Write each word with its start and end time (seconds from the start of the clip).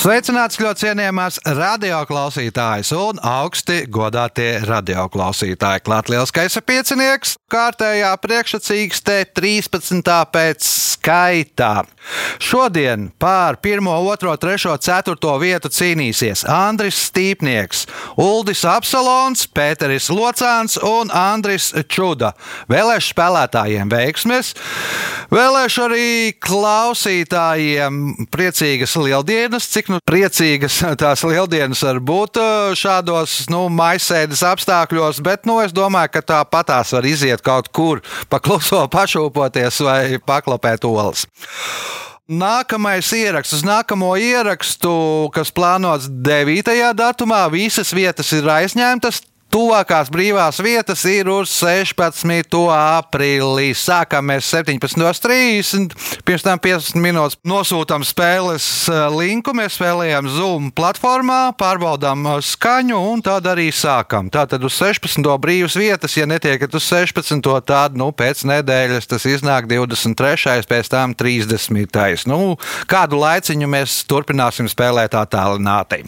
Sveicināts 0.00 0.56
ļoti 0.56 0.86
cienījamās 0.86 1.36
radioklausītājas 1.44 2.94
un 2.96 3.18
augsti 3.20 3.82
godātie 3.92 4.54
radioklausītāji. 4.64 5.82
Liels 6.08 6.32
kaisa 6.32 6.62
piecinieks, 6.64 7.34
kārtējā 7.52 8.14
priekšsacīkstē 8.22 9.18
13. 9.36 10.14
pēc 10.32 10.64
skaitā. 11.00 11.82
Šodien 12.40 13.10
pār 13.20 13.58
1, 13.60 13.84
2, 13.84 14.32
3, 14.40 14.78
4 14.80 15.34
vietu 15.42 15.68
cīnīsies 15.68 16.46
Andris 16.48 16.96
Stīpnieks, 17.10 17.84
Uldis 18.16 18.64
Apsalons, 18.64 19.44
Pēteris 19.52 20.08
Locāns 20.08 20.78
un 20.80 21.12
Andris 21.12 21.74
Čuda. 21.92 22.32
Vēlēšu 22.72 23.12
spēlētājiem 23.12 23.92
veiksmes, 23.92 24.54
vēlēšu 25.28 25.84
arī 25.90 26.08
klausītājiem 26.40 28.26
priecīgas 28.32 28.96
lieldienas, 28.96 29.68
cik 29.68 29.89
nu 29.90 30.00
priecīgas 30.06 30.80
tās 31.00 31.24
lieldienas 31.26 31.82
var 31.86 32.00
būt 32.02 32.40
uh, 32.40 32.72
šādos 32.78 33.46
nu, 33.52 33.64
maisēdes 33.74 34.42
apstākļos, 34.46 35.22
bet 35.26 35.48
nu, 35.48 35.58
es 35.64 35.74
domāju, 35.76 36.14
ka 36.16 36.24
tāpatās 36.34 36.94
var 36.96 37.08
iziet 37.08 37.42
kaut 37.46 37.70
kur 37.74 38.04
pakluso 38.32 38.84
pašūpoties 38.96 39.82
vai 39.86 40.02
paklapēt 40.24 40.86
olas. 40.88 41.26
Nākamais 42.30 43.08
ieraksts, 43.18 43.56
uz 43.58 43.64
nākamo 43.66 44.12
ierakstu, 44.14 44.92
kas 45.34 45.50
plānots 45.50 46.06
9. 46.06 46.70
datumā, 46.94 47.40
visas 47.50 47.90
vietas 47.90 48.30
ir 48.36 48.46
aizņemtas. 48.46 49.24
Tuvākās 49.50 50.06
brīvās 50.14 50.60
vietas 50.62 51.00
ir 51.10 51.26
uz 51.26 51.50
16. 51.58 52.54
aprīlī. 52.70 53.72
Sākam 53.74 54.28
mēs 54.30 54.46
17.30. 54.54 55.96
Pirms 56.22 56.44
tam 56.46 56.60
15 56.62 57.00
minūtes 57.02 57.40
nosūtām 57.42 58.04
spēles 58.06 58.66
eh, 58.86 59.00
linku. 59.10 59.50
Mēs 59.58 59.74
spēlējam 59.74 60.28
Zoom 60.30 60.68
platformā, 60.70 61.40
pārbaudām 61.58 62.28
eh, 62.30 62.36
skaņu 62.46 63.00
un 63.10 63.24
tad 63.26 63.48
arī 63.50 63.66
sākam. 63.74 64.28
Tātad 64.30 64.62
uz 64.62 64.76
16. 64.78 65.26
brīvas 65.42 65.74
vietas, 65.80 66.14
ja 66.14 66.28
netiekat 66.30 66.78
uz 66.78 66.86
16. 66.86 67.42
tad 67.66 67.98
nu, 67.98 68.12
pēc 68.14 68.44
nedēļas 68.52 69.10
tas 69.10 69.26
iznāk 69.26 69.66
23. 69.66 70.62
pēc 70.70 70.92
tam 70.94 71.18
30. 71.18 72.30
Nu, 72.30 72.54
kādu 72.86 73.18
laiciņu 73.18 73.72
mēs 73.74 73.98
turpināsim 74.06 74.70
spēlēt 74.70 75.18
attālināti. 75.18 76.04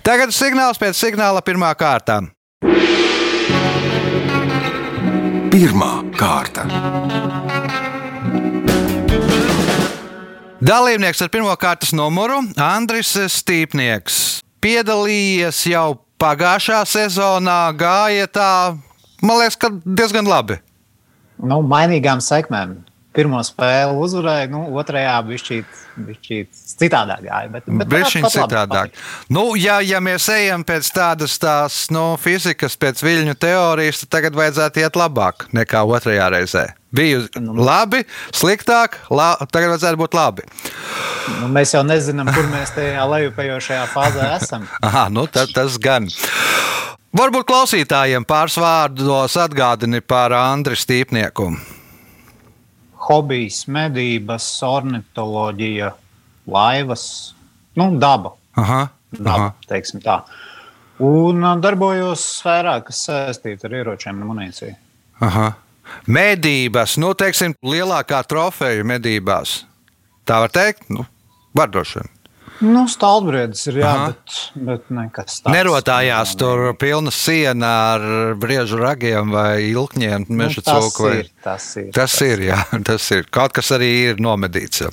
Tagad 0.00 0.32
signāls 0.32 0.80
pēc 0.80 0.96
signāla 0.96 1.44
pirmā 1.44 1.76
kārta. 1.76 2.22
Pirmā 5.58 5.92
kārta. 6.18 6.64
Dalībnieks 10.58 11.22
ar 11.24 11.30
pirmā 11.32 11.54
kārtas 11.58 11.94
numuru 11.96 12.40
Andris 12.60 13.14
Stīpnieks. 13.32 14.42
Piedalījies 14.62 15.62
jau 15.70 16.00
pagājušā 16.18 16.82
sezonā, 16.90 17.60
gāja 17.78 18.26
tā, 18.26 18.50
man 19.22 19.38
liekas, 19.38 19.56
ka 19.58 19.70
diezgan 19.86 20.26
labi. 20.26 20.58
Nu, 21.38 21.62
mainīgām 21.62 22.18
sekmēm. 22.22 22.80
Pirmā 23.16 23.40
spēle 23.40 23.94
uzvarēja, 23.96 24.50
nu, 24.52 24.60
otrajā 24.78 25.14
bija 25.24 25.62
citādāk. 26.78 27.22
Bet 27.54 27.68
Bišķiņ 27.68 28.26
citādāk. 28.34 28.98
Nu, 29.32 29.54
ja, 29.56 29.78
ja 29.80 29.98
mēs 30.04 30.28
ejam 30.34 30.62
pēc 30.68 30.90
tādas 30.92 31.38
tās, 31.40 31.86
nu, 31.94 32.12
fizikas, 32.20 32.76
pēc 32.78 33.00
viļņu 33.02 33.34
teorijas, 33.40 34.02
tad 34.04 34.12
tagad 34.18 34.36
vajadzētu 34.38 34.84
iet 34.84 34.98
labāk 35.00 35.48
nekā 35.56 35.82
otrajā 35.88 36.28
reizē. 36.36 36.66
Bija 36.94 37.24
Nu, 37.40 37.56
labi, 37.64 38.04
sliktāk, 38.32 38.96
la, 39.12 39.34
tagad 39.52 39.74
vajadzētu 39.74 40.00
būt 40.00 40.14
labi. 40.16 40.44
Nu, 41.40 41.48
mēs 41.52 41.74
jau 41.74 41.82
nezinām, 41.84 42.30
kur 42.32 42.48
mēs 42.52 42.72
tajā 42.76 43.08
lejupējošajā 43.08 43.88
fāzē 43.92 44.30
esam. 44.36 44.68
Aha, 44.88 45.08
nu 45.12 45.26
tad 45.32 45.52
tas 45.56 45.80
gan. 45.80 46.08
Varbūt 47.18 47.48
klausītājiem 47.48 48.28
pāris 48.28 48.58
vārdos 48.60 49.36
atgādini 49.40 50.04
par 50.04 50.36
Andriu 50.36 50.76
Stīpnieku. 50.76 51.50
Hobijs, 53.08 53.62
medības, 53.72 54.46
ornitoloģija, 54.66 55.92
laivas, 56.52 57.04
nu, 57.78 57.88
daba. 58.00 58.34
Aha, 58.58 58.82
daba 59.16 59.46
aha. 59.48 60.18
Un 60.98 61.46
darbojos 61.62 62.24
sfērā, 62.40 62.74
kas 62.84 63.04
saistīta 63.06 63.68
ar 63.68 63.78
ieročiem 63.78 64.18
un 64.18 64.32
munīciju. 64.32 64.74
Aha. 65.24 65.46
Medības, 66.10 66.98
nu, 67.00 67.14
teiksim, 67.16 67.54
lielākā 67.64 68.20
trofeja 68.28 68.84
medībās. 68.84 69.62
Tā 70.28 70.42
var 70.44 70.52
teikt, 70.52 70.90
nu, 70.92 71.06
var 71.56 71.70
droši 71.72 72.02
vien. 72.02 72.17
Nu, 72.60 72.80
stāvbrīdis 72.90 73.66
ir 73.70 73.76
jā, 73.82 73.86
Aha. 73.90 74.06
bet, 74.10 74.38
bet 74.66 74.88
nekas 74.90 75.36
tāds. 75.44 75.52
Nerotājās 75.54 76.32
tur 76.40 76.72
pilna 76.80 77.12
siena 77.14 77.70
ar 77.94 78.06
briežu 78.40 78.80
ragiem 78.80 79.30
vai 79.30 79.68
ilkņiem, 79.70 80.26
meža 80.28 80.62
Nu, 80.62 80.66
tas 80.66 80.88
cūku. 80.88 81.04
vai- 81.06 81.18
ir, 81.20 81.30
tas 81.44 81.68
ir. 81.76 81.92
Tas 81.94 82.16
ir, 82.26 82.38
jā, 82.50 82.58
tas 82.90 83.10
ir. 83.14 83.28
Kaut 83.30 83.52
kas 83.54 83.70
arī 83.78 83.92
ir 84.10 84.16
nomedīts. 84.24 84.82
jā. 84.82 84.90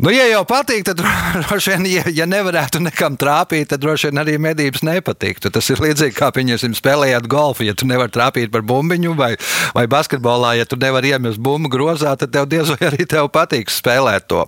Nu, 0.00 0.08
ja 0.08 0.24
jau 0.30 0.40
patīk, 0.48 0.86
tad 0.88 1.02
droši 1.44 1.74
vien, 1.74 1.86
ja, 1.90 2.04
ja 2.22 2.26
nevarētu 2.28 2.80
nekam 2.80 3.18
trāpīt, 3.20 3.68
tad 3.72 3.82
droši 3.82 4.08
vien 4.08 4.22
arī 4.22 4.38
medības 4.40 4.80
nepatiktu. 4.86 5.52
Tas 5.52 5.68
ir 5.68 5.82
līdzīgi 5.84 6.16
kā, 6.16 6.30
pieņemsim, 6.32 6.72
spēlējot 6.78 7.28
golfu. 7.28 7.66
Ja 7.68 7.76
tu 7.76 7.88
nevari 7.90 8.12
trāpīt 8.14 8.52
par 8.54 8.64
bumbiņu 8.64 9.12
vai, 9.18 9.34
vai 9.76 9.84
basketbolā, 9.92 10.54
ja 10.56 10.68
tu 10.68 10.80
nevari 10.80 11.12
iemest 11.12 11.42
bumbu 11.44 11.68
grozā, 11.72 12.16
tad 12.16 12.32
tev 12.32 12.48
diez 12.48 12.72
vai 12.72 12.88
arī 12.88 13.04
tev 13.04 13.28
patiks 13.34 13.76
spēlēt 13.82 14.30
to. 14.32 14.46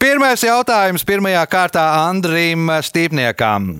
Pirmais 0.00 0.40
jautājums 0.46 1.04
pirmajā 1.04 1.44
kārtā 1.52 1.84
Andrim 2.08 2.72
Stīpniekam. 2.80 3.74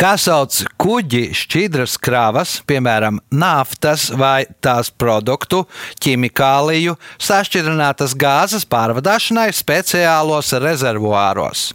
Kā 0.00 0.14
sauc 0.16 0.62
kuģi 0.80 1.26
šķidras 1.36 1.98
kravas, 2.00 2.54
piemēram, 2.64 3.18
naftas 3.36 4.06
vai 4.16 4.46
tās 4.64 4.88
produktu, 4.88 5.66
ķimikāliju, 6.00 6.94
sašķidrinātas 7.20 8.14
gāzes 8.16 8.64
pārvadāšanai 8.64 9.50
speciālos 9.52 10.54
rezervuāros? 10.64 11.66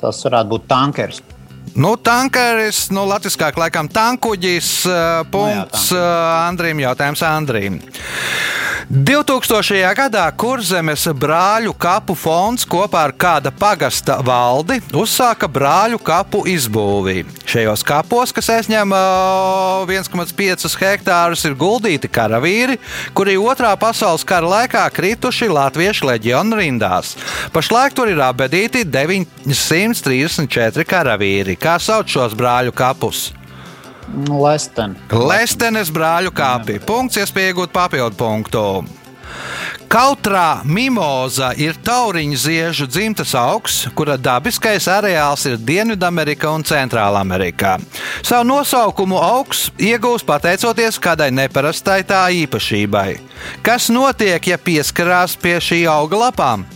Tas 0.00 0.22
varētu 0.24 0.54
būt 0.54 0.64
tankers. 0.72 1.20
Nu, 1.76 1.92
tankeris, 2.00 2.86
nu, 2.88 3.04
latviskāk 3.12 3.60
laikam 3.60 3.92
tankuģis, 3.92 4.70
eh, 4.88 5.20
punkts 5.30 5.90
Nu 5.92 6.00
jā, 6.00 6.00
eh, 6.00 6.48
Andrim, 6.48 6.80
jautājums 6.80 7.20
Andrim. 7.22 7.82
2000. 8.90 9.86
gadā 9.94 10.24
Kurzemes 10.34 11.04
brāļu 11.14 11.70
kapu 11.78 12.16
fonds 12.18 12.64
kopā 12.66 13.04
ar 13.06 13.12
kāda 13.14 13.52
pagasta 13.54 14.16
valdi 14.26 14.80
uzsāka 14.98 15.46
brāļu 15.46 16.00
kapu 16.02 16.40
izbūvi. 16.50 17.22
Šajos 17.46 17.86
kapos, 17.86 18.34
kas 18.34 18.50
aizņem 18.56 18.90
ā, 18.90 19.86
1,5 19.86 20.66
hektārus, 20.82 21.46
ir 21.46 21.54
guldīti 21.54 22.10
karavīri, 22.10 22.82
kuri 23.14 23.38
otrā 23.38 23.70
pasaules 23.78 24.26
kara 24.26 24.50
laikā 24.58 24.82
krituši 24.90 25.46
Latviešu 25.54 26.10
leģionu 26.10 26.58
rindās. 26.58 27.14
Pašlaik 27.54 27.94
tur 27.94 28.10
ir 28.10 28.18
apbedīti 28.26 28.82
934 28.90 30.82
karavīri. 30.82 31.54
Kā 31.54 31.78
sauc 31.78 32.10
šos 32.10 32.34
brāļu 32.34 32.74
kapus? 32.74 33.30
Lesten. 34.30 34.96
Lestenes 35.12 35.90
brāļu 35.94 36.32
kāpi. 36.34 36.80
Punkts, 36.86 37.20
iespēja 37.20 37.54
iegūt 37.54 37.74
papildu 37.74 38.18
punktu. 38.18 38.64
Kautrā 39.90 40.62
mimoza 40.62 41.48
ir 41.58 41.74
tauriņu 41.82 42.36
ziežu 42.38 42.86
dzimtas 42.86 43.32
augs, 43.38 43.80
kura 43.98 44.14
dabiskais 44.14 44.86
areāls 44.90 45.46
ir 45.50 45.56
Dienvidamerika 45.58 46.52
un 46.54 46.62
Centrālamerikā. 46.66 47.76
Savu 48.22 48.46
nosaukumu 48.46 49.18
augs 49.18 49.68
iegūst 49.82 50.26
pateicoties 50.28 50.98
kādai 51.02 51.32
neparastai 51.34 52.04
tā 52.06 52.22
īpašībai. 52.44 53.08
Kas 53.66 53.90
notiek, 53.90 54.46
ja 54.46 54.58
pieskarās 54.58 55.34
pie 55.34 55.56
šī 55.58 55.82
auga 55.90 56.26
lapām? 56.28 56.66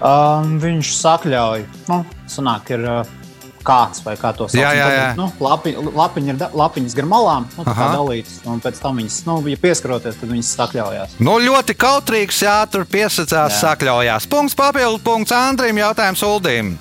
Um, 0.00 0.54
viņš 0.62 0.94
sakļauj. 0.96 1.66
Nu, 1.90 2.04
sanāk, 2.30 2.70
ir 2.72 2.86
uh, 2.86 3.16
kāds 3.64 4.02
vai 4.04 4.16
kā 4.20 4.32
to 4.36 4.48
sauc. 4.48 4.58
Jā, 4.60 4.72
jā, 4.74 4.84
Un 4.84 4.90
tad, 4.90 4.98
jā. 4.98 5.08
Nu, 5.18 5.28
lapi, 5.44 5.74
lapiņi 6.00 6.32
ir 6.32 6.38
da, 6.40 6.50
lapiņas 6.56 6.96
gar 6.98 7.08
malām, 7.10 7.48
nu, 7.56 7.64
tā 7.66 7.74
kā 7.76 7.88
dalītas. 7.94 8.38
Un 8.48 8.60
pēc 8.64 8.82
tam 8.82 9.00
viņas, 9.00 9.18
nu, 9.28 9.38
ja 9.52 9.60
pieskaroties, 9.60 10.20
tad 10.20 10.32
viņas 10.32 10.52
sakļaujās. 10.58 11.16
Nu, 11.22 11.38
ļoti 11.44 11.76
kautrīgs, 11.80 12.42
jā, 12.46 12.58
tur 12.72 12.86
piesacās, 12.90 13.56
Jā. 13.56 13.64
sakļaujās. 13.64 14.28
Punkts, 14.30 14.56
papildu 14.58 15.02
punkts 15.04 15.34
Andrim, 15.36 15.80
jautājums 15.82 16.22
Uldim. 16.26 16.76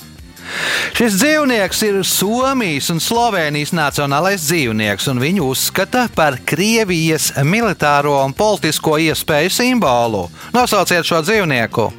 Šis 0.98 1.20
dzīvnieks 1.20 1.82
ir 1.86 2.00
Somijas 2.08 2.88
un 2.90 2.98
Slovenijas 3.04 3.70
nacionālais 3.78 4.42
dzīvnieks, 4.48 5.06
un 5.12 5.22
viņu 5.22 5.46
uzskata 5.52 6.08
par 6.16 6.40
Krievijas 6.50 7.30
militāro 7.46 8.16
un 8.24 8.34
politisko 8.34 8.98
iespēju 8.98 9.54
simbolu. 9.54 10.26
Nosauciet 10.56 11.06
šo 11.06 11.22
dzīvnieku. 11.28 11.92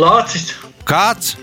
Lācis, 0.00 0.52
Kāds? 0.84 1.36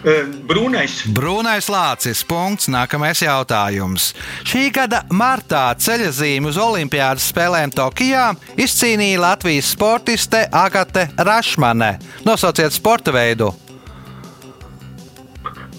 Brūnais. 0.00 0.94
Brūnais 1.12 1.66
lācis. 1.68 2.22
Punkts. 2.24 2.70
Nākamais 2.72 3.20
jautājums. 3.20 4.14
Šī 4.48 4.70
gada 4.72 5.02
martā 5.12 5.66
ceļazīmi 5.76 6.48
uz 6.48 6.56
Olimpiādas 6.60 7.26
spēlēm 7.28 7.72
Tokijā 7.74 8.30
izcīnīja 8.56 9.20
Latvijas 9.20 9.74
sportiste 9.74 10.46
Agate 10.48 11.10
Rašmane. 11.18 11.98
Nosauciet 12.24 12.72
sporta 12.72 13.12
veidu. 13.12 13.52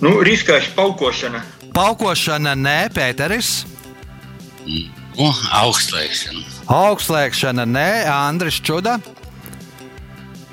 Nu, 0.02 0.20
riskēša 0.26 0.76
paukošana. 0.78 1.42
Paukošana, 1.74 2.54
nē, 2.58 2.78
Pēteris. 2.94 3.64
Nu, 5.18 5.30
augstlēkšana. 5.62 6.46
Augstslēgšana, 6.70 7.66
nē, 7.70 7.90
Andris 8.12 8.62
Čuda. 8.62 9.00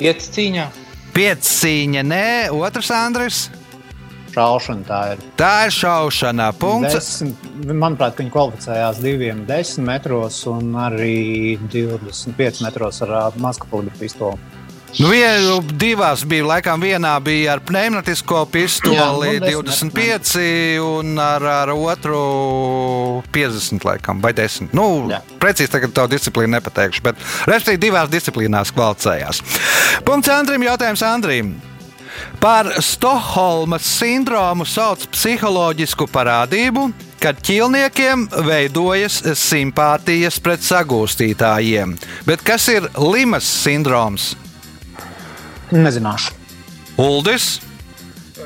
Iet 0.01 0.25
cīņā. 0.25 0.69
Piecīņa, 1.17 2.03
nē, 2.07 2.27
otrs 2.55 2.93
Andris. 2.95 3.49
Šaušana 4.39 4.87
tā 4.87 5.01
ir. 5.13 5.23
Tā 5.39 5.55
ir 5.67 5.75
šaušana. 5.75 6.53
Punkts. 6.61 6.95
Desmit, 6.95 7.49
manuprāt, 7.73 8.19
viņi 8.21 8.35
kvalificējās 8.35 9.01
diviem 9.03 9.43
10 9.49 9.83
metros 9.89 10.45
un 10.51 10.71
arī 10.79 11.59
25 11.73 12.63
metros 12.67 13.03
ar 13.07 13.17
ā, 13.19 13.25
mazkapulīdu 13.43 13.99
pistoli. 13.99 14.39
Nu, 14.97 15.11
vienu, 15.13 15.59
divās 15.77 16.23
bija, 16.25 16.47
laikam, 16.49 16.81
vienā 16.81 17.11
bija 17.21 17.59
ar 17.59 17.61
pneumatisko 17.67 18.47
pistoli 18.49 18.97
Jā, 18.97 19.11
nu, 19.13 19.35
desmit 19.45 19.93
25, 19.93 20.33
un 20.81 21.21
ar, 21.21 21.45
ar 21.67 21.73
otru 21.75 22.23
50, 23.35 23.85
laikam, 23.85 24.23
vai 24.25 24.33
10. 24.39 24.73
Nu, 24.73 24.89
Jā. 25.13 25.21
precīzi 25.43 25.75
tagad 25.77 25.93
to 25.93 26.09
disciplīnu 26.15 26.57
nepateikšu, 26.57 27.05
bet 27.05 27.21
respektīvi 27.51 27.85
divās 27.85 28.13
disciplīnās 28.13 28.73
kvalificējās. 28.73 29.45
Punkts 30.09 30.33
Andrim, 30.33 30.65
jautājums 30.65 31.05
Andrim. 31.05 31.59
Par 32.39 32.71
Stokholmas 32.85 33.87
sindromu 33.99 34.67
sauc 34.69 35.07
psiholoģisku 35.13 36.07
parādību, 36.13 36.89
kad 37.23 37.41
ķīlniekiem 37.43 38.29
veidojas 38.47 39.21
simpātijas 39.41 40.39
pret 40.43 40.63
sagūstītājiem. 40.63 41.97
Bet 42.29 42.45
kas 42.47 42.69
ir 42.71 42.87
Limas 42.99 43.49
sindroms? 43.65 44.35
Nezināšu. 45.75 46.37
Uldis, 46.99 47.59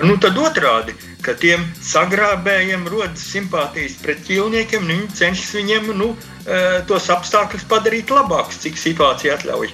Nu, 0.00 0.16
tad 0.16 0.38
otrādi, 0.40 0.94
ka 1.20 1.34
tiem 1.36 1.66
sagrābējiem 1.84 2.86
rodas 2.88 3.26
simpātijas 3.28 3.98
pret 4.00 4.22
ķīlniekiem, 4.24 4.86
nu, 4.86 4.96
viņi 4.96 5.18
cenšas 5.18 5.52
viņiem 5.58 5.90
nu, 5.98 6.08
eh, 6.46 6.80
tos 6.88 7.10
apstākļus 7.12 7.66
padarīt 7.68 8.10
labākus, 8.10 8.62
cik 8.64 8.80
situācija 8.80 9.36
atļauj. 9.36 9.70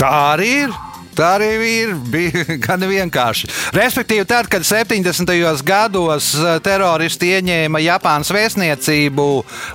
tā 0.00 0.10
arī 0.32 0.50
ir. 0.64 0.72
Tā 1.14 1.34
arī 1.36 1.50
ir 1.84 1.94
bija 2.10 2.44
gan 2.66 2.82
vienkārši. 2.88 3.50
Respektīvi, 3.76 4.26
tad, 4.28 4.48
kad 4.50 4.66
70. 4.66 5.30
gados 5.66 6.32
eh, 6.38 6.58
teroristi 6.64 7.34
ieņēma 7.36 7.82
Japānas 7.84 8.32
vēstniecību 8.34 9.28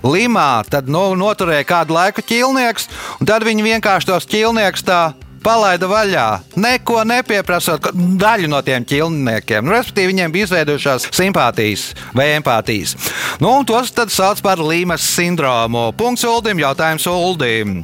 Limā, 0.08 0.52
tad 0.70 0.92
nu, 0.92 1.12
noturēja 1.20 1.68
kādu 1.70 1.96
laiku 1.96 2.26
ķīlnieks, 2.26 2.90
un 3.20 3.32
tad 3.32 3.48
viņi 3.48 3.68
vienkārši 3.72 4.12
tos 4.12 4.28
ķīlniekus 4.30 4.86
tā 4.88 5.02
palaida 5.44 5.88
vaļā. 5.90 6.28
Neko 6.60 7.04
nepieprasot 7.08 7.92
daļu 7.94 8.50
no 8.52 8.60
tiem 8.66 8.86
ķīlniekiem. 8.88 9.66
Nu, 9.66 9.74
respektīvi, 9.76 10.12
viņiem 10.14 10.36
bija 10.36 10.50
izveidojušās 10.50 11.10
simpātijas 11.16 11.90
vai 12.16 12.32
empātijas. 12.36 12.96
Nu, 13.40 13.54
un 13.62 13.68
tos 13.70 13.94
sauc 14.14 14.44
par 14.46 14.60
Līmas 14.60 15.06
sindromu. 15.16 15.90
Punkts 15.98 16.28
Uldim, 16.28 16.60
jautājums 16.62 17.08
Uldim. 17.10 17.80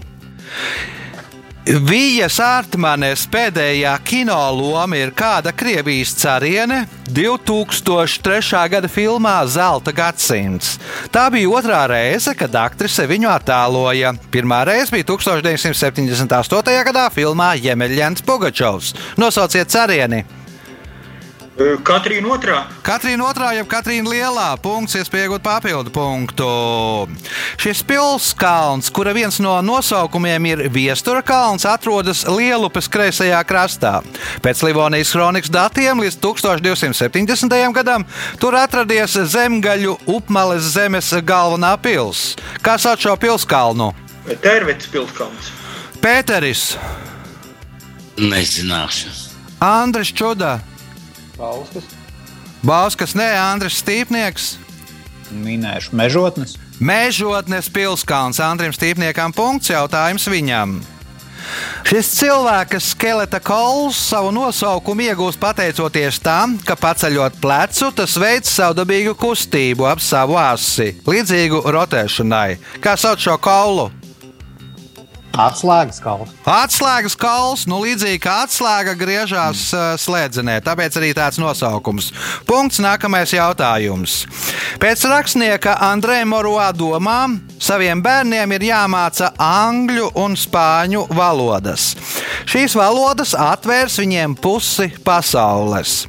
Vijas 1.66 2.36
Artmanes 2.38 3.24
pēdējā 3.34 3.96
kino 4.06 4.36
loma 4.54 5.00
ir 5.00 5.10
kāda 5.18 5.50
Krievijas 5.50 6.12
cariene 6.20 6.84
2003. 7.10 8.60
gada 8.70 8.92
filmā 8.92 9.34
Zelta 9.50 9.90
gadsimts. 9.90 10.76
Tā 11.10 11.26
bija 11.34 11.50
otrā 11.50 11.82
reize, 11.90 12.36
kad 12.38 12.54
aktrise 12.62 13.08
viņu 13.10 13.34
attēloja. 13.34 14.14
Pirmā 14.30 14.62
reize 14.70 14.94
bija 14.94 15.10
1978. 15.10 16.80
gadā 16.92 17.10
filmā 17.10 17.56
Jemeļņants 17.58 18.22
Pugačovs. 18.30 18.94
Nosauciet 19.18 19.74
carieni! 19.74 20.22
Eh, 21.56 21.78
Katrīna 21.88 22.28
otrā. 22.36 22.58
Katrīna 22.84 23.30
otrā, 23.30 23.54
jeb 23.56 23.68
Katrīna 23.72 24.12
lielā 24.12 24.48
punkts, 24.60 24.98
iespējot 25.00 25.40
papildu 25.40 25.94
punktu. 25.96 26.48
Šis 27.56 27.80
pilskalns, 27.88 28.90
kura 28.92 29.14
viens 29.16 29.40
no 29.40 29.54
nosaukumiem 29.64 30.50
ir 30.50 30.64
Viestura 30.68 31.24
kalns, 31.24 31.64
atrodas 31.64 32.26
Lielupes 32.28 32.92
kreisajā 32.92 33.40
krastā. 33.48 34.02
Pēc 34.44 34.66
Livonijas 34.68 35.16
kronikas 35.16 35.54
datiem 35.54 36.04
līdz 36.04 36.20
1270. 36.28 37.72
gadam 37.80 38.04
tur 38.42 38.60
atradies 38.60 39.16
zemgaļu 39.16 39.96
upmales 40.12 40.74
zemes 40.76 41.14
galvenā 41.24 41.78
pils. 41.80 42.34
Kā 42.60 42.76
sauc 42.76 43.00
šo 43.00 43.16
pilskalnu? 43.16 43.94
Tērvets 44.44 44.92
pilskalns. 44.92 45.54
Pēteris, 46.04 46.74
Nezināšu. 48.20 49.10
Andris 49.64 50.12
Čuda, 50.16 50.60
Bauskas. 51.38 51.88
Bauskas, 52.66 53.14
nē, 53.18 53.28
Andris 53.38 53.82
Stīpnieks. 53.84 54.56
Minēšu 55.36 55.96
mežotnes. 55.98 56.56
Mežotnes 56.80 57.70
pilskalns 57.72 58.40
Andrim 58.44 58.74
Stīpniekam 58.76 59.34
punkts 59.36 59.72
jautājums 59.74 60.28
viņam. 60.32 60.80
Šis 61.86 62.10
cilvēka 62.18 62.80
skeleta 62.82 63.38
kauls 63.44 64.00
savu 64.10 64.32
nosaukumu 64.34 65.06
iegūst 65.06 65.38
pateicoties 65.42 66.18
tam, 66.24 66.56
ka 66.66 66.74
paceļot 66.80 67.38
plecu, 67.42 67.92
tas 67.94 68.16
veids 68.18 68.50
savdabīgu 68.58 69.14
kustību 69.20 69.86
ap 69.86 70.02
savu 70.02 70.40
asi, 70.42 70.96
līdzīgu 71.06 71.62
rotēšanai. 71.76 72.58
Kā 72.82 72.98
sauc 72.98 73.22
šo 73.22 73.38
kaulu? 73.38 73.92
Atslēgas 75.40 76.00
kalns. 76.04 76.34
Atslēgas 76.48 77.16
kauls, 77.20 77.66
nu 77.70 77.82
līdzīgi 77.84 78.22
kā 78.24 78.38
atslēga 78.46 78.96
griežās 79.00 79.68
mm. 79.74 80.00
slēdzenē, 80.02 80.60
tāpēc 80.66 80.98
arī 81.00 81.12
tāds 81.18 81.40
nosaukums. 81.42 82.12
Punkts 82.48 82.82
nākamais 82.84 83.36
jautājums. 83.36 84.24
Pēc 84.82 85.06
rakstnieka 85.12 85.78
Andrēna 85.92 86.28
Moruā 86.32 86.70
domām 86.76 87.40
saviem 87.62 88.02
bērniem 88.04 88.56
ir 88.58 88.68
jāmāca 88.70 89.32
angļu 89.42 90.12
un 90.22 90.36
spāņu 90.40 91.06
valodas. 91.16 91.94
Šīs 92.50 92.76
valodas 92.78 93.34
atvērs 93.38 93.98
viņiem 94.02 94.36
pusi 94.40 94.92
pasaules. 95.06 96.04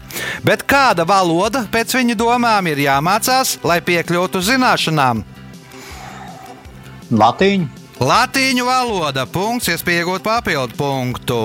Bet 0.47 0.65
kāda 0.69 1.07
valoda 1.09 1.67
pēc 1.73 1.97
viņu 1.99 2.17
domām 2.19 2.69
ir 2.73 2.85
jāmācās, 2.87 3.59
lai 3.67 3.81
piekļūtu 3.85 4.43
zināšanām? 4.51 5.25
Latīņu. 7.11 7.76
Latīņu 7.97 8.67
valoda, 8.69 9.23
punkts, 9.25 9.71
iespējot 9.73 10.21
papildu 10.21 10.77
punktu. 10.77 11.39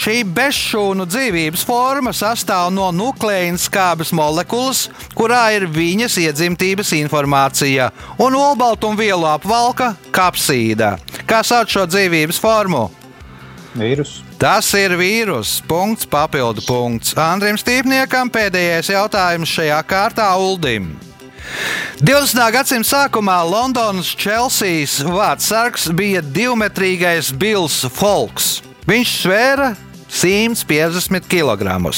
Šī 0.00 0.22
bezšūnu 0.24 1.04
dzīvības 1.04 1.66
forma 1.68 2.14
sastāv 2.16 2.70
no 2.72 2.86
nukleīnas 2.96 3.66
skābes 3.68 4.14
molekulas, 4.16 4.86
kurā 5.12 5.42
ir 5.52 5.66
viņas 5.68 6.16
iedzimtības 6.24 6.94
informācija, 6.96 7.90
un 8.16 8.38
olbaltumvielu 8.40 9.28
apvalka 9.34 9.92
kapsīda. 10.16 10.94
Kā 11.28 11.44
sauc 11.44 11.68
šo 11.68 11.84
dzīvības 11.84 12.40
formu? 12.40 12.86
Vīrus. 13.76 14.22
Tas 14.40 14.72
ir 14.72 14.96
vīrus. 14.96 15.58
Punkts, 15.68 16.08
papildu 16.08 16.64
punkts. 16.64 17.12
Andrim 17.20 17.60
Stīpniekam 17.60 18.32
pēdējais 18.32 18.94
jautājums 18.96 19.52
šajā 19.60 19.84
kārtā 19.84 20.32
Uldim. 20.40 20.94
20. 22.02 22.42
gadsimta 22.54 22.88
sākumā 22.88 23.38
Londonas 23.46 24.10
Chelseas 24.18 24.98
vārdsargs 25.06 25.88
bija 25.94 26.22
divmetrīgais 26.22 27.32
Bills 27.38 27.82
Folks. 27.94 28.60
Viņš 28.88 29.14
svēra 29.22 29.72
150 30.12 31.24
kg. 31.30 31.92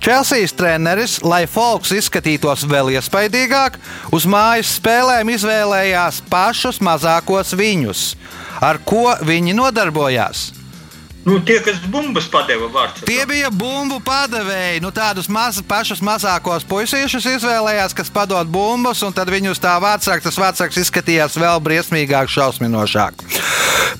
Chelseas 0.00 0.54
treneris, 0.56 1.18
lai 1.20 1.44
Folks 1.50 1.92
izskatītos 1.92 2.64
vēl 2.68 2.94
iespaidīgāk, 2.96 3.76
uz 4.14 4.24
mājas 4.24 4.78
spēlēm 4.78 5.34
izvēlējās 5.34 6.22
pašus 6.32 6.80
mazākos 6.80 7.52
viņus. 7.58 8.06
Ar 8.62 8.80
ko 8.86 9.12
viņi 9.26 9.58
nodarbojās? 9.58 10.61
Nu, 11.22 11.36
tie, 11.38 11.60
kas 11.62 11.78
bumbas 11.86 12.26
padeva 12.26 12.66
vārdu. 12.66 13.04
Tie 13.06 13.22
bija 13.30 13.46
bumbu 13.54 14.00
padevēji. 14.02 14.80
Nu, 14.82 14.90
tādus 14.90 15.28
maz, 15.30 15.60
pašus 15.62 16.02
mazākos 16.02 16.66
puisīšus 16.66 17.28
izvēlējās, 17.36 17.94
kas 17.94 18.10
padod 18.10 18.50
bumbas, 18.50 19.04
un 19.06 19.14
tad 19.14 19.30
viņus 19.30 19.62
tā 19.62 19.76
vārdsargs, 19.82 20.26
tas 20.26 20.40
vārdsargs 20.42 20.80
izskatījās 20.82 21.38
vēl 21.38 21.62
briesmīgāk, 21.62 22.32
šausminošāk. 22.32 23.22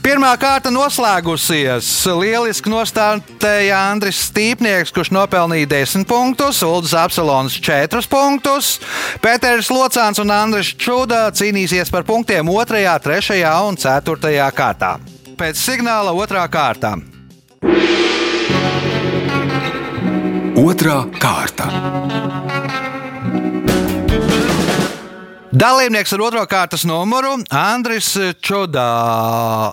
Pirmā 0.02 0.32
kārta 0.40 0.72
noslēgusies. 0.74 1.92
Lieliski 2.18 2.72
nostādīja 2.72 3.78
Andris 3.92 4.24
Stīpnieks, 4.26 4.90
kurš 4.90 5.12
nopelnīja 5.14 5.70
10 5.76 6.08
punktus, 6.10 6.64
Ulris 6.66 6.96
Apsalons 6.98 7.60
4 7.62 8.02
punktus, 8.10 8.74
Pēters 9.22 9.70
Locāns 9.70 10.18
un 10.18 10.34
Andris 10.34 10.74
Čuda 10.74 11.28
cīnīsies 11.30 11.94
par 11.94 12.02
punktiem 12.08 12.50
2, 12.50 12.98
3 13.06 13.46
un 13.68 13.78
4 13.78 14.50
kārtā. 14.58 14.96
Pēc 15.38 15.58
signāla 15.70 16.10
otrā 16.18 16.42
kārta. 16.50 16.96
Otra 20.62 20.96
kārta. 21.22 21.68
Dalībnieks 25.52 26.14
ar 26.16 26.24
otro 26.26 26.42
kārtas 26.50 26.82
numuru 26.88 27.36
Andris 27.54 28.16
Čudā. 28.42 29.72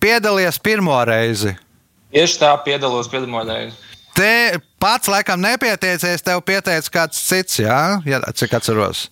Piedalies 0.00 0.58
pirmo 0.60 0.98
reizi. 1.04 1.54
Tieši 2.12 2.40
tā, 2.42 2.50
piedalos 2.64 3.08
pirmo 3.08 3.40
reizi. 3.46 3.76
Te 4.16 4.58
pats 4.82 5.08
laikam 5.08 5.40
nepieteicies, 5.40 6.24
tev 6.26 6.42
pieteicis 6.44 6.92
kāds 6.92 7.20
cits, 7.24 7.60
jā, 7.62 8.02
ja, 8.04 8.20
cik 8.36 8.58
atceros. 8.58 9.06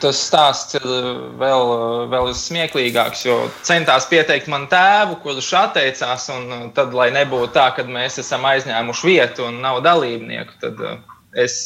Tas 0.00 0.18
stāsts 0.28 0.76
ir 0.78 0.84
uh, 0.86 1.20
vēl, 1.40 1.68
uh, 1.72 2.02
vēl 2.12 2.30
smieklīgāks, 2.36 3.24
jo 3.26 3.36
centās 3.66 4.06
pieteikt 4.10 4.48
man 4.50 4.68
tēvu, 4.70 5.18
kurš 5.24 5.50
atteicās. 5.58 6.28
uh, 6.32 6.66
Tad, 6.76 6.94
lai 6.96 7.10
nebūtu 7.14 7.52
tā, 7.56 7.68
ka 7.76 7.84
mēs 7.88 8.20
esam 8.22 8.46
aizņēmuši 8.48 9.08
vietu 9.08 9.46
un 9.48 9.60
nav 9.64 9.82
dalībnieku, 9.84 10.58
tad 10.62 10.80
uh, 10.80 10.98
es 11.34 11.58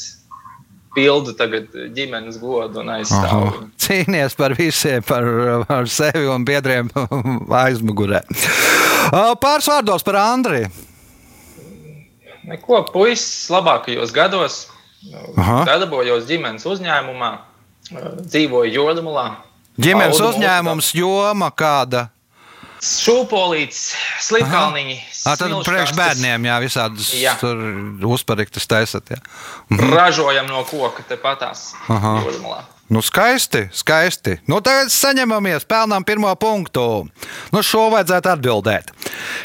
pildu 0.97 1.35
tagad 1.37 1.75
ģimenes 1.95 2.39
godu 2.41 2.81
un 2.81 2.95
aizstāvu. 2.97 3.51
viņu. 3.53 3.71
Cīnīties 3.85 4.37
par 4.39 4.57
visiem, 4.57 5.05
par, 5.07 5.27
par 5.69 5.91
sevi 5.93 6.25
un 6.33 6.47
biedriem 6.49 6.89
aizmugurē. 7.65 8.23
Pāris 9.43 9.69
vārdos 9.71 10.07
par 10.07 10.19
Andriju. 10.23 10.73
Neko, 12.47 12.81
puisis 12.95 13.51
labākajos 13.53 14.15
gados. 14.15 14.65
Aha. 15.37 15.61
Darbojos 15.69 16.25
ģimenes 16.27 16.65
uzņēmumā, 16.67 17.29
uh, 17.37 17.56
dzīvoju 17.93 18.73
Jordamulā. 18.73 19.27
Ģimenes 19.77 20.21
Audu 20.21 20.33
uzņēmums, 20.33 20.93
joma 20.97 21.51
kāda. 21.53 22.09
Šūpolīts, 22.87 23.95
slipkalniņi. 24.27 24.97
Tad 25.25 25.53
priekš 25.67 25.93
bērniem, 25.97 26.45
jā, 26.49 26.57
visādas 26.63 27.11
Jā. 27.17 27.35
tur 27.41 27.59
uzpariktas 28.13 28.69
taisat. 28.69 29.17
Jā. 29.17 29.21
Ražojam 29.97 30.49
no 30.51 30.63
koka 30.69 31.05
tepatās 31.09 31.71
Aha. 31.89 32.19
Jordamulā. 32.25 32.65
Nu, 32.89 33.01
skaisti, 33.03 33.65
skaisti. 33.75 34.37
Nu, 34.47 34.61
tagad 34.63 34.93
saņemamies, 34.95 35.65
pelnām 35.67 36.05
pirmo 36.07 36.31
punktu. 36.39 37.09
Nu, 37.51 37.63
šo 37.67 37.89
vajadzētu 37.91 38.31
atbildēt. 38.31 38.93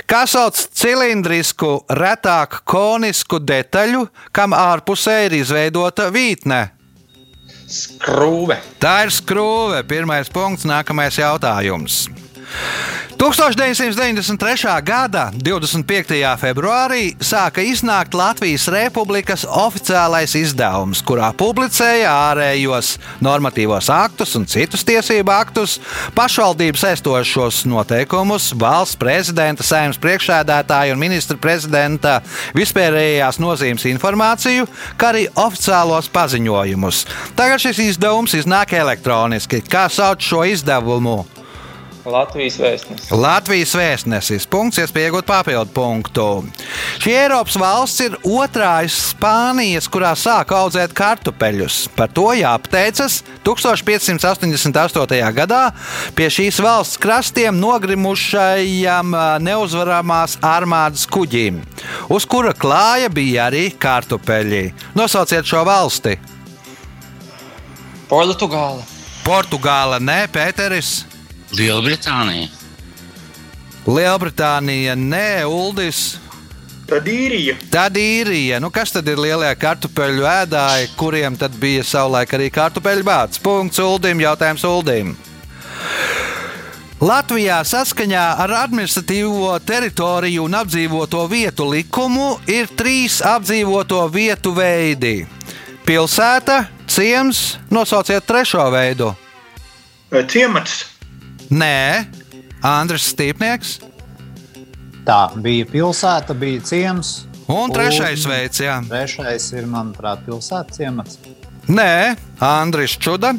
Kā 0.05 0.27
sauc 0.29 0.60
cilindrisku, 0.77 1.79
retāk 1.98 2.60
konisku 2.69 3.39
detaļu, 3.41 4.05
kam 4.36 4.53
ārpusē 4.53 5.24
ir 5.25 5.39
izveidota 5.39 6.12
vītne? 6.13 6.67
Skrūve. 7.72 8.58
Tā 8.84 8.98
ir 9.06 9.13
skrūve. 9.16 9.80
Pirmais 9.88 10.32
punkts, 10.32 10.68
nākamais 10.68 11.18
jautājums. 11.22 12.04
1993. 13.22 14.81
gada 14.81 15.27
25. 15.38 16.15
februārī 16.41 17.12
sāka 17.22 17.62
iznākt 17.62 18.15
Latvijas 18.17 18.63
Republikas 18.74 19.43
oficiālais 19.46 20.34
izdevums, 20.39 21.03
kurā 21.05 21.27
publicēja 21.38 22.10
ārējos 22.31 22.96
normatīvos 23.22 23.91
aktus 23.93 24.34
un 24.39 24.48
citus 24.50 24.81
tiesību 24.89 25.34
aktus, 25.36 25.77
pašvaldības 26.17 26.86
aizstošos 26.89 27.60
noteikumus, 27.70 28.55
valsts 28.58 28.98
prezidenta, 28.98 29.62
saimnes 29.62 30.01
priekšsēdētāja 30.01 30.96
un 30.96 31.03
ministra 31.03 31.38
prezidenta 31.38 32.15
vispārējās 32.58 33.38
nozīmes 33.43 33.86
informāciju, 33.91 34.65
kā 34.98 35.12
arī 35.13 35.27
oficiālos 35.36 36.10
paziņojumus. 36.10 37.03
Tagad 37.38 37.62
šis 37.62 37.84
izdevums 37.91 38.34
iznāk 38.39 38.74
elektroniski. 38.81 39.62
Kā 39.70 39.86
sauc 39.93 40.25
šo 40.25 40.41
izdevumu? 40.50 41.20
Latvijas 42.01 42.55
vēstnes. 42.58 43.10
Latvijas 43.13 43.75
vēstnesis. 43.77 44.48
Punkts, 44.50 44.79
iespēja 44.81 45.12
iegūt 45.12 45.27
papildu 45.29 45.70
punktu. 45.75 46.24
Šī 47.01 47.13
Eiropas 47.13 47.58
valsts 47.62 48.01
ir 48.08 48.15
otrā 48.25 48.72
aiz 48.81 48.96
Spānijas, 49.12 49.86
kurā 49.91 50.15
sāka 50.17 50.58
audzēt 50.63 50.96
kartupeļus. 50.98 51.84
Par 51.93 52.10
to 52.10 52.31
jāpateicas 52.34 53.20
1588. 53.46 55.29
gadā 55.38 55.62
pie 56.17 56.31
šīs 56.34 56.58
valsts 56.65 56.98
krastiem 57.01 57.62
nogrimušajam 57.62 59.13
neuzvaramās 59.46 60.39
armādas 60.41 61.05
kuģim, 61.05 61.62
uz 62.10 62.25
kura 62.25 62.55
klāja 62.58 63.13
bija 63.13 63.46
arī 63.51 63.67
kartupeļi. 63.77 64.72
Nosauciet 64.98 65.46
šo 65.46 65.62
valsti. 65.70 66.17
Portugāla. 68.10 68.81
Portugāla, 69.22 70.01
nē, 70.01 70.25
Pēteris. 70.34 71.11
Lielbritānija, 71.51 72.48
Lielbritānija, 73.88 74.93
nē, 74.96 75.46
Uldis. 75.50 76.20
Tad 76.88 77.08
īrija. 77.08 77.55
Tad 77.72 77.96
īrija. 77.98 78.60
Nu, 78.62 78.70
kas 78.74 78.91
tad 78.91 79.08
ir 79.08 79.20
lielie 79.20 79.50
kartupeļu 79.58 80.25
ēdāji, 80.27 80.91
kuriem 81.00 81.38
tad 81.39 81.55
bija 81.60 81.84
savulaik 81.88 82.36
arī 82.36 82.50
kartupeļu 82.53 83.05
bāts? 83.08 83.41
Punkts 83.41 83.79
Uldim, 83.81 84.22
jautājums 84.22 84.65
Uldim. 84.67 85.15
Latvijā 87.01 87.58
saskaņā 87.65 88.25
ar 88.43 88.53
administratīvo 88.60 89.55
teritoriju 89.65 90.43
un 90.46 90.60
apdzīvoto 90.60 91.24
vietu 91.31 91.65
likumu 91.72 92.36
ir 92.46 92.70
trīs 92.77 93.17
apdzīvoto 93.25 94.03
vietu 94.13 94.53
veidi- 94.53 95.25
pilsēta, 95.88 96.67
ciems, 96.86 97.58
nosauciet 97.72 98.27
trešo 98.27 98.70
veidu. 98.70 99.15
Ciemats. 100.27 100.90
Nē, 101.51 102.05
Andris 102.63 103.10
Stīpnieks. 103.12 103.79
Tā 105.03 105.22
bija 105.41 105.65
pilsēta, 105.67 106.36
bija 106.38 106.62
ciems. 106.63 107.25
Un 107.51 107.74
trešais 107.74 108.24
Un- 108.25 108.31
veids, 108.31 108.62
jā. 108.63 108.77
Trešais 108.88 109.50
ir, 109.58 109.65
manuprāt, 109.67 110.22
pilsētas 110.27 110.77
ciemats. 110.79 111.17
Nē, 111.67 112.15
Andris 112.39 112.96
Čuda. 112.98 113.34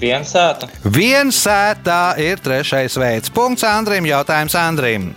Viensēta. 0.00 0.68
Viens 0.84 1.36
sētā 1.44 2.16
ir 2.22 2.38
trešais 2.40 2.94
veids. 2.96 3.28
Punkts 3.34 3.66
Andrim, 3.68 4.06
jautājums 4.08 4.54
Andrim. 4.56 5.10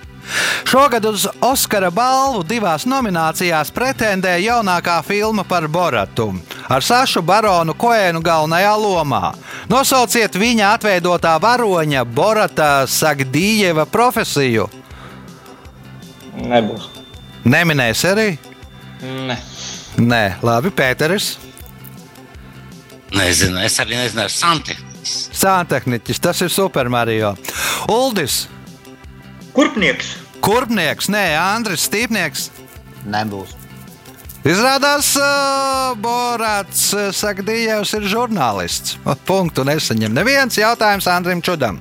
Šogad 0.69 1.05
uz 1.05 1.27
Oskara 1.41 1.91
balvu 1.91 2.43
divās 2.47 2.85
nominācijās 2.89 3.71
pretendē 3.75 4.37
jaunākā 4.41 5.01
filma 5.05 5.43
par 5.43 5.67
Boratu 5.67 6.31
ar 6.69 6.83
Sašu 6.83 7.21
Baronu 7.21 7.75
Koēnu 7.77 8.21
galvenajā 8.23 8.73
lomā. 8.79 9.33
Nosauciet 9.69 10.35
viņa 10.39 10.73
atveidotā 10.77 11.35
varoņa 11.43 12.05
Borata 12.05 12.71
Sagdījeva 12.87 13.85
profesiju. 13.91 14.69
Nebūs. 16.39 16.89
Neminēs 17.45 18.05
arī? 18.07 18.29
Ne. 19.03 19.37
Nē, 19.99 20.23
labi, 20.41 20.71
Pēteris. 20.73 21.35
nezinu, 23.13 23.59
es 23.61 23.77
arī 23.79 23.99
nezinu, 23.99 24.25
Santi. 24.29 24.77
Sāntehniķis, 25.03 26.19
tas 26.23 26.41
ir 26.41 26.49
Super 26.49 26.89
Mario. 26.89 27.35
Uldis, 27.91 28.47
Kurpnieks. 29.53 30.15
Kurpnieks, 30.43 31.10
nē, 31.13 31.25
Andris 31.38 31.86
Stīpnieks. 31.88 32.50
Nebūs. 33.05 33.53
Izrādās, 34.43 35.13
uh, 35.15 35.93
Borāts 36.03 36.89
Sakdījevs 37.15 37.93
ir 37.95 38.07
žurnālists. 38.12 38.98
Punktu 39.29 39.63
nesaņem 39.67 40.12
neviens 40.12 40.60
jautājums 40.60 41.07
Andrim 41.07 41.43
Čudam. 41.45 41.79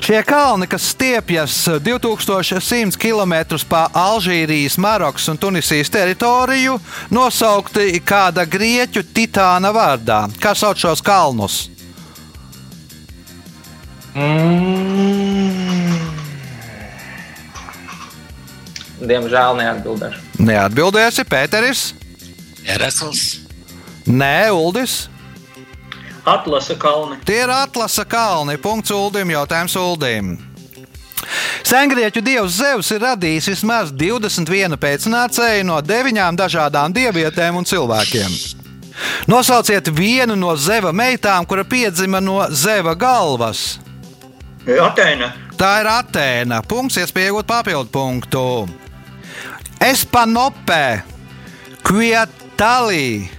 Šie 0.00 0.22
kalni, 0.24 0.66
kas 0.66 0.88
stiepjas 0.94 1.54
2100 1.84 2.96
km 2.98 3.60
pa 3.68 3.84
Alžīrijas, 3.94 4.78
Marokas 4.80 5.28
un 5.28 5.38
Tunisijas 5.38 5.92
teritoriju, 5.92 6.78
nosaukti 7.12 8.00
kāda 8.00 8.46
grieķu 8.48 9.04
titāna 9.14 9.70
vārdā. 9.76 10.24
Kā 10.40 10.56
sauc 10.56 10.80
šos 10.80 11.04
kalnus? 11.04 11.68
Mm. 14.16 15.69
Diemžēl 19.00 19.56
neatbildēšu. 19.60 20.26
Neatbildēsi, 20.44 21.24
Pēteris. 21.28 21.84
Erakls, 22.68 23.40
Nē, 24.06 24.50
Uldis. 24.52 25.08
Atlasa 26.24 26.74
kalni. 26.76 27.16
Tie 27.24 27.40
ir 27.42 27.50
atlasa 27.50 28.04
kalni. 28.04 28.58
Punkts 28.60 28.92
Uldim, 28.92 29.30
jautājums 29.32 29.76
Uldim. 29.80 30.36
Sengrieķu 31.64 32.22
dievs 32.24 32.56
Zevs 32.58 32.90
ir 32.94 33.02
radījis 33.04 33.50
vismaz 33.52 33.92
21 33.94 34.76
pēcnācēju 34.80 35.66
no 35.68 35.78
deviņām 35.84 36.38
dažādām 36.40 36.94
dievietēm 36.96 37.60
un 37.60 37.68
cilvēkiem. 37.68 38.34
Nosauciet 39.30 39.88
vienu 39.96 40.36
no 40.36 40.56
Zeva 40.56 40.92
meitām, 40.92 41.46
kura 41.48 41.64
piedzima 41.64 42.20
no 42.20 42.42
Zeva 42.50 42.94
galvas. 42.98 43.78
Atēna. 44.66 45.32
Tā 45.56 45.72
ir 45.80 45.88
Atēna. 45.92 46.60
Punkts, 46.68 46.98
iespēja 47.00 47.30
iegūt 47.30 47.48
papildu 47.48 47.92
punktu. 47.92 48.44
Espanopē, 49.80 51.00
Kviatalī, 51.80 53.30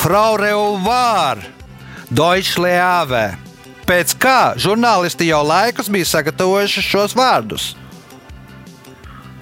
Frau 0.00 0.38
Reuvār, 0.40 1.44
Deutschleāve. 2.08 3.36
Pēc 3.84 4.14
kā 4.16 4.54
žurnālisti 4.56 5.28
jau 5.28 5.42
laikus 5.44 5.90
bija 5.92 6.08
sagatavojuši 6.08 6.84
šos 6.86 7.12
vārdus? 7.18 7.74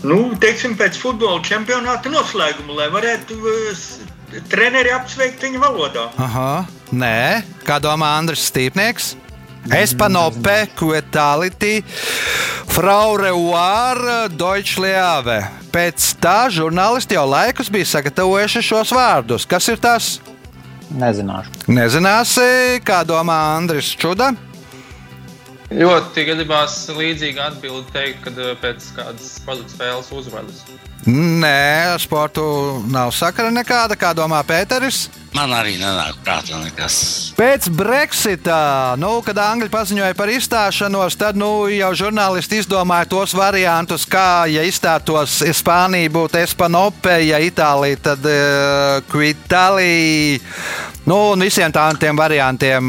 Nu, 0.03 0.33
teiksim, 0.43 0.75
pēc 0.75 0.99
futbola 0.99 1.39
čempionāta 1.47 2.11
noslēguma, 2.11 2.75
lai 2.81 2.89
varētu 2.91 3.39
eh, 3.53 3.85
treneri 4.51 4.91
apsveikt 4.91 5.47
viņa 5.47 5.63
valodā. 5.63 6.09
Aha. 6.19 6.65
Nē, 6.91 7.45
kā 7.63 7.79
domā 7.79 8.17
Andris 8.19 8.49
Stīpnieks? 8.51 9.13
Espanope, 9.71 10.67
Quetality, 10.75 11.83
Fraureuar, 12.73 14.29
Deutschliave. 14.35 15.39
Pēc 15.73 16.09
tā 16.21 16.51
žurnālisti 16.53 17.17
jau 17.17 17.27
laikus 17.31 17.71
bija 17.73 17.89
sagatavojuši 17.95 18.63
šos 18.67 18.93
vārdus. 18.97 19.47
Kas 19.49 19.69
ir 19.73 19.81
tas? 19.83 20.17
Nezināšu. 20.93 21.69
Nezināsi, 21.73 22.81
kā 22.85 23.01
domā 23.09 23.39
Andris 23.57 23.95
Čuda. 23.97 24.33
Ļoti 25.73 26.25
gribās 26.29 26.77
līdzīgu 26.93 27.41
atbildi 27.41 27.95
teikt, 27.95 28.23
kad 28.27 28.41
eh, 28.43 28.55
pēc 28.61 28.93
kādas 28.97 29.37
produktu 29.47 29.77
spēles 29.77 30.11
uzvaras. 30.13 30.65
Nē, 31.09 31.95
ar 31.97 32.01
sportu 32.03 32.45
nav 32.93 33.11
sakara 33.17 33.51
nekāda, 33.51 33.97
kā 33.99 34.13
domā 34.15 34.39
Pēteris. 34.47 35.09
Man 35.33 35.51
arī 35.57 35.79
nenāk 35.81 36.19
prātā 36.23 36.61
nekas. 36.61 37.33
Pēc 37.35 37.67
Brexita, 37.73 38.95
nu, 39.01 39.17
kad 39.25 39.41
Angļi 39.41 39.71
paziņoja 39.73 40.15
par 40.15 40.31
izstāšanos, 40.31 41.17
tad 41.19 41.41
nu, 41.41 41.65
jau 41.73 41.89
žurnālisti 42.05 42.61
izdomāja 42.61 43.09
tos 43.11 43.33
variantus, 43.35 44.05
kā, 44.07 44.45
ja 44.53 44.63
izstātos 44.69 45.41
Spānija, 45.57 46.13
būtu 46.13 46.39
Espanope, 46.43 47.17
ja 47.25 47.41
Itālija, 47.43 47.99
tad 48.13 48.29
uh, 48.29 49.01
Quitalija. 49.11 50.39
Nu, 51.05 51.33
un 51.33 51.41
visiem 51.43 51.73
tādiem 51.75 52.15
variantiem, 52.15 52.87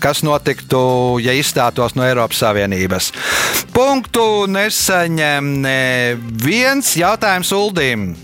kas 0.00 0.22
notiktu, 0.24 1.20
ja 1.20 1.32
izstātos 1.36 1.92
no 1.96 2.04
Eiropas 2.06 2.38
Savienības. 2.40 3.12
Punktu 3.74 4.46
nesaņem 4.48 5.44
neviens 5.66 6.96
jautājums 6.96 7.52
Uldim. 7.52 8.16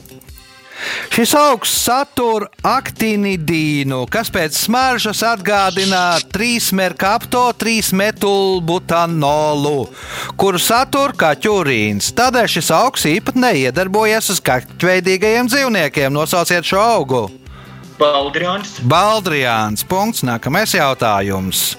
Šis 1.12 1.34
augsts 1.36 1.84
satur 1.84 2.48
aktinidīnu, 2.64 4.08
kas 4.08 4.32
pēc 4.32 4.56
smaržas 4.56 5.20
atgādina 5.26 6.16
trīsmerkapto, 6.32 7.52
trīsmetulbutanolu, 7.60 9.88
kuru 10.40 10.58
satur 10.62 11.12
kaķurīns. 11.20 12.14
Tādēļ 12.16 12.46
šis 12.54 12.72
augs 12.78 13.04
īpatnē 13.10 13.52
iedarbojas 13.66 14.32
uz 14.32 14.40
kaķveidīgajiem 14.48 15.52
dzīvniekiem. 15.52 16.08
Nosauciet 16.16 16.64
šo 16.72 16.80
augu! 16.80 17.39
Baldrians, 18.00 18.78
Baldriāns. 18.80 19.84
Punkts. 19.84 20.24
Nākamais 20.24 20.72
jautājums. 20.72 21.74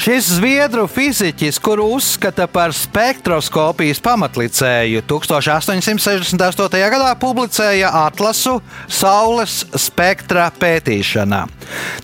Šis 0.00 0.28
zviedru 0.38 0.86
fiziķis, 0.88 1.58
kuru 1.60 1.88
uzskata 1.96 2.46
par 2.48 2.72
spektroskopijas 2.72 4.00
pamatlicēju, 4.04 5.02
1868. 5.10 6.78
gadā 6.94 7.10
publicēja 7.20 7.90
atlasu 8.06 8.54
Saules 8.88 9.58
spektra 9.76 10.48
pētīšana. 10.60 11.42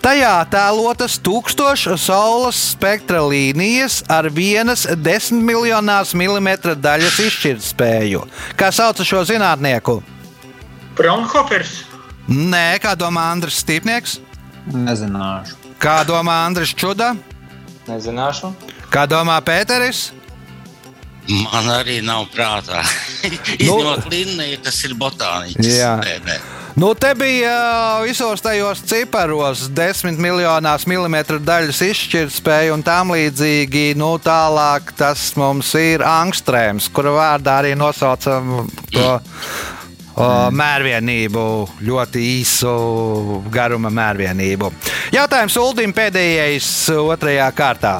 Tajā 0.03 0.33
tēlotas 0.53 1.17
tūkstošu 1.23 1.97
Saules 2.01 2.59
spektra 2.75 3.23
līnijas 3.25 4.01
ar 4.11 4.29
vienas 4.29 4.85
desmitmiljonās 4.93 6.13
milimetra 6.17 6.75
daļas 6.77 7.21
izšķirtspēju. 7.29 8.27
Kā 8.59 8.69
sauc 8.75 9.01
šo 9.07 9.23
zinātnieku? 9.29 10.01
Braunhofers, 10.93 11.79
Nē, 12.31 12.79
kā 12.83 12.93
domā 12.95 13.25
Andris 13.33 13.59
Stīpnieks, 13.63 14.17
Nezināšu. 14.71 15.57
kā 15.81 15.99
domā 16.07 16.45
Andris 16.47 16.71
Čuda, 16.73 17.13
Nezināšu. 17.89 18.53
kā 18.93 19.03
domā 19.09 19.39
Pēteris. 19.43 20.11
Man 21.27 21.69
arī 21.71 22.01
nav 22.03 22.25
prātā. 22.35 22.81
Izņemot 23.63 24.09
Linniju, 24.11 24.57
kas 24.63 24.81
ir 24.83 24.95
botāniķis. 24.99 25.69
Jā. 25.71 25.93
Nē, 26.01 26.17
nē. 26.25 26.35
Nu, 26.75 26.89
te 26.97 27.11
bija 27.15 27.53
uh, 27.53 28.03
visos 28.03 28.41
tajos 28.43 28.81
ciparos, 28.89 29.67
desmit 29.71 30.17
miljonās 30.19 30.83
milimetru 30.89 31.37
daļas 31.39 31.79
izšķirtspēja 31.85 32.73
un 32.73 32.83
tam 32.83 33.13
līdzīgi. 33.13 33.93
Nu, 33.95 34.15
tālāk 34.19 34.91
tas 34.99 35.29
mums 35.39 35.69
ir 35.79 36.03
angstrēms, 36.03 36.89
kura 36.91 37.13
vārdā 37.15 37.59
arī 37.61 37.75
nosaucam 37.79 38.65
to 38.91 39.05
o, 39.05 39.19
mērvienību, 40.53 41.45
ļoti 41.81 42.23
īsu 42.39 42.73
garuma 43.53 43.91
mērvienību. 43.93 44.71
Jautājums 45.15 45.57
Uldim 45.61 45.93
pēdējais 45.95 46.69
otrajā 46.93 47.49
kārtā. 47.57 47.97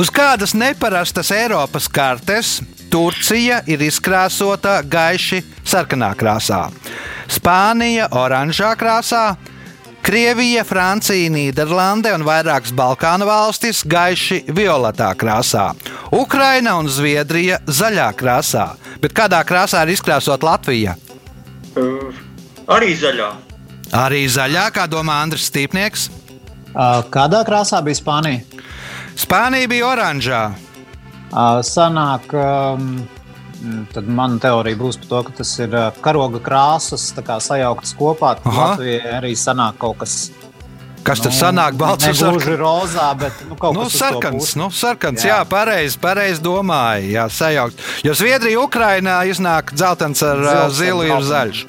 Uz 0.00 0.10
kādas 0.10 0.54
neparastas 0.56 1.30
Eiropas 1.34 1.86
kartes 1.92 2.58
Turcija 2.90 3.60
ir 3.70 3.82
izkrāsota 3.86 4.80
gaiši 4.82 5.44
sarkanā 5.62 6.10
krāsā, 6.18 6.64
Spānija 7.30 8.08
oranžā 8.18 8.72
krāsā, 8.78 9.36
Krievija, 10.02 10.64
Francija, 10.64 11.30
Nīderlande 11.30 12.10
un 12.16 12.24
vairākas 12.26 12.72
Balkānu 12.74 13.28
valstis 13.28 13.84
gaiši 13.86 14.40
violetā 14.48 15.12
krāsā, 15.14 15.68
Ukraina 16.16 16.78
un 16.80 16.88
Zviedrija 16.90 17.60
zaļā 17.68 18.08
krāsā. 18.18 18.72
Bet 19.04 19.14
kādā 19.14 19.44
krāsā 19.46 19.84
ir 19.84 19.94
izkrāsota 19.94 20.48
Latvija? 20.48 20.96
Arī 22.70 22.94
zaļā. 22.98 23.30
Arī 23.96 24.24
zaļā, 24.30 24.68
kā 24.74 24.86
domā 24.90 25.20
Andris 25.24 25.48
Stīpnieks. 25.50 26.08
Kādā 27.10 27.40
krāsā 27.46 27.80
bija 27.82 27.98
Spānija? 27.98 28.44
Spānija 29.18 29.68
bija 29.70 29.88
oranžā. 29.90 30.42
Sanāk, 31.66 32.30
um, 32.34 32.92
tad 33.94 34.06
mana 34.10 34.38
teorija 34.42 34.78
būs 34.78 34.98
par 35.02 35.10
to, 35.10 35.22
ka 35.26 35.34
tas 35.42 35.50
ir 35.62 35.74
karoga 36.02 36.40
krāsas 36.42 37.10
sajauktas 37.14 37.94
kopā. 37.98 38.36
Latvijai 38.46 39.16
arī 39.18 39.34
sanāk 39.38 39.78
kaut 39.82 39.98
kas. 40.02 40.30
Kas 41.02 41.22
tad 41.24 41.32
sanāk 41.32 41.78
balts 41.80 42.04
un 42.06 42.14
sarkans? 42.14 42.44
gluži 42.44 42.56
rozā, 42.60 43.06
bet 43.18 43.32
nu, 43.48 43.56
kaut 43.56 43.74
Nu, 43.74 43.86
kas 43.88 43.96
sarkans, 43.96 44.54
nu, 44.60 44.70
sarkans, 44.70 45.24
jā, 45.24 45.40
Jā. 45.40 45.48
pareizi, 45.48 45.96
pareizi 45.98 46.42
domāju, 46.44 47.08
jā, 47.14 47.24
sajaukt. 47.32 47.80
Jo 48.04 48.12
Zviedrija, 48.14 48.60
Ukrainā 48.60 49.20
iznāk 49.30 49.72
dzeltens 49.72 50.22
ar 50.22 50.44
ar 50.44 50.70
zilu 50.70 51.06
ir 51.08 51.24
zaļš. 51.24 51.64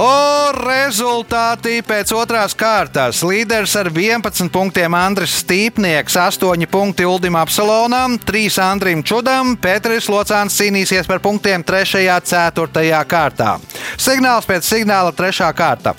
O 0.00 0.52
rezultāti 0.54 1.80
pēc 1.82 2.12
otrās 2.14 2.54
kārtas. 2.54 3.22
Līderis 3.26 3.74
ar 3.76 3.90
11 3.90 4.48
punktiem 4.54 4.94
Andris 4.94 5.40
Stīpnieks, 5.42 6.16
8 6.16 6.66
punkti 6.70 7.04
Uldim 7.04 7.36
Apsalonam, 7.36 8.18
3 8.18 8.60
Andrim 8.62 9.02
Čudam, 9.02 9.56
Pēteris 9.60 10.08
Locāns 10.12 10.56
cīnīsies 10.60 11.10
par 11.10 11.18
punktiem 11.24 11.64
3. 11.66 12.06
un 12.06 12.22
4. 12.54 13.04
kārtā. 13.10 13.58
Signāls 13.98 14.46
pēc 14.46 14.62
signāla 14.70 15.12
3. 15.12 15.52
kārta. 15.58 15.94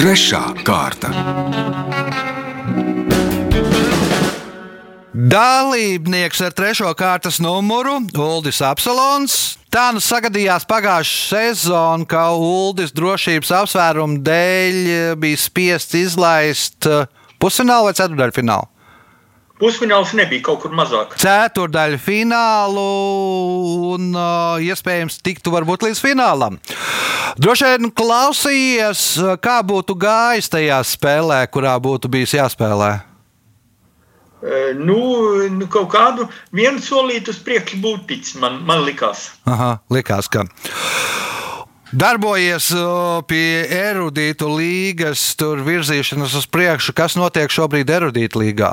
Trešā 0.00 0.54
kārta. 0.64 1.10
Dalībnieks 5.12 6.40
ar 6.40 6.54
trešo 6.56 6.94
kārtas 6.96 7.36
numuru 7.44 7.98
Uldis 8.16 8.62
Apsalons. 8.64 9.34
Tā 9.68 9.90
nu 9.92 10.00
sagadījās 10.00 10.64
pagājušā 10.70 11.52
sezonā, 11.52 12.08
ka 12.08 12.30
Uldis 12.32 12.96
drošības 12.96 13.52
apsvērumu 13.58 14.22
dēļ 14.24 14.80
bija 15.20 15.42
spiests 15.44 15.98
izlaist 16.00 16.88
uh, 16.88 17.04
pusfinālu 17.36 17.90
vai 17.90 17.98
ceturdaļfinālu. 18.00 18.72
Pusfināls 19.60 20.14
nebija 20.16 20.40
kaut 20.46 20.62
kur 20.62 20.72
mazāk. 20.72 21.12
Ceturdaļu 21.20 21.98
finālu 22.00 22.84
un 23.92 24.08
uh, 24.16 24.56
iespējams 24.64 25.18
tiktu 25.20 25.52
varbūt 25.52 25.84
līdz 25.84 26.00
finālam. 26.00 26.56
Droši 27.40 27.68
vien 27.68 27.90
klausījies, 27.92 29.04
kā 29.44 29.58
būtu 29.66 29.98
gājis 30.00 30.48
tajā 30.52 30.80
spēlē, 30.88 31.42
kurā 31.52 31.74
būtu 31.76 32.08
bijis 32.12 32.32
jāspēlē. 32.38 32.90
Uh, 34.40 34.70
nu, 34.80 34.96
nu, 35.52 35.68
kaut 35.68 35.90
kādu 35.92 36.24
vienu 36.56 36.80
solītu 36.80 37.34
uz 37.34 37.42
priekšu 37.44 37.82
būtu 37.84 38.06
ticis, 38.14 38.38
man, 38.40 38.62
man 38.64 38.80
likās. 38.86 39.28
Aha, 39.44 39.74
likās, 39.92 40.30
ka. 40.32 40.46
Darbojies 41.90 42.70
pie 43.28 43.66
erudītu 43.74 44.48
līgas, 44.54 45.34
tur 45.36 45.60
virzīšanas 45.66 46.38
uz 46.38 46.48
priekšu. 46.48 46.94
Kas 46.96 47.18
notiek 47.18 47.50
šobrīd 47.52 47.90
erudītu 47.90 48.44
līgā? 48.44 48.72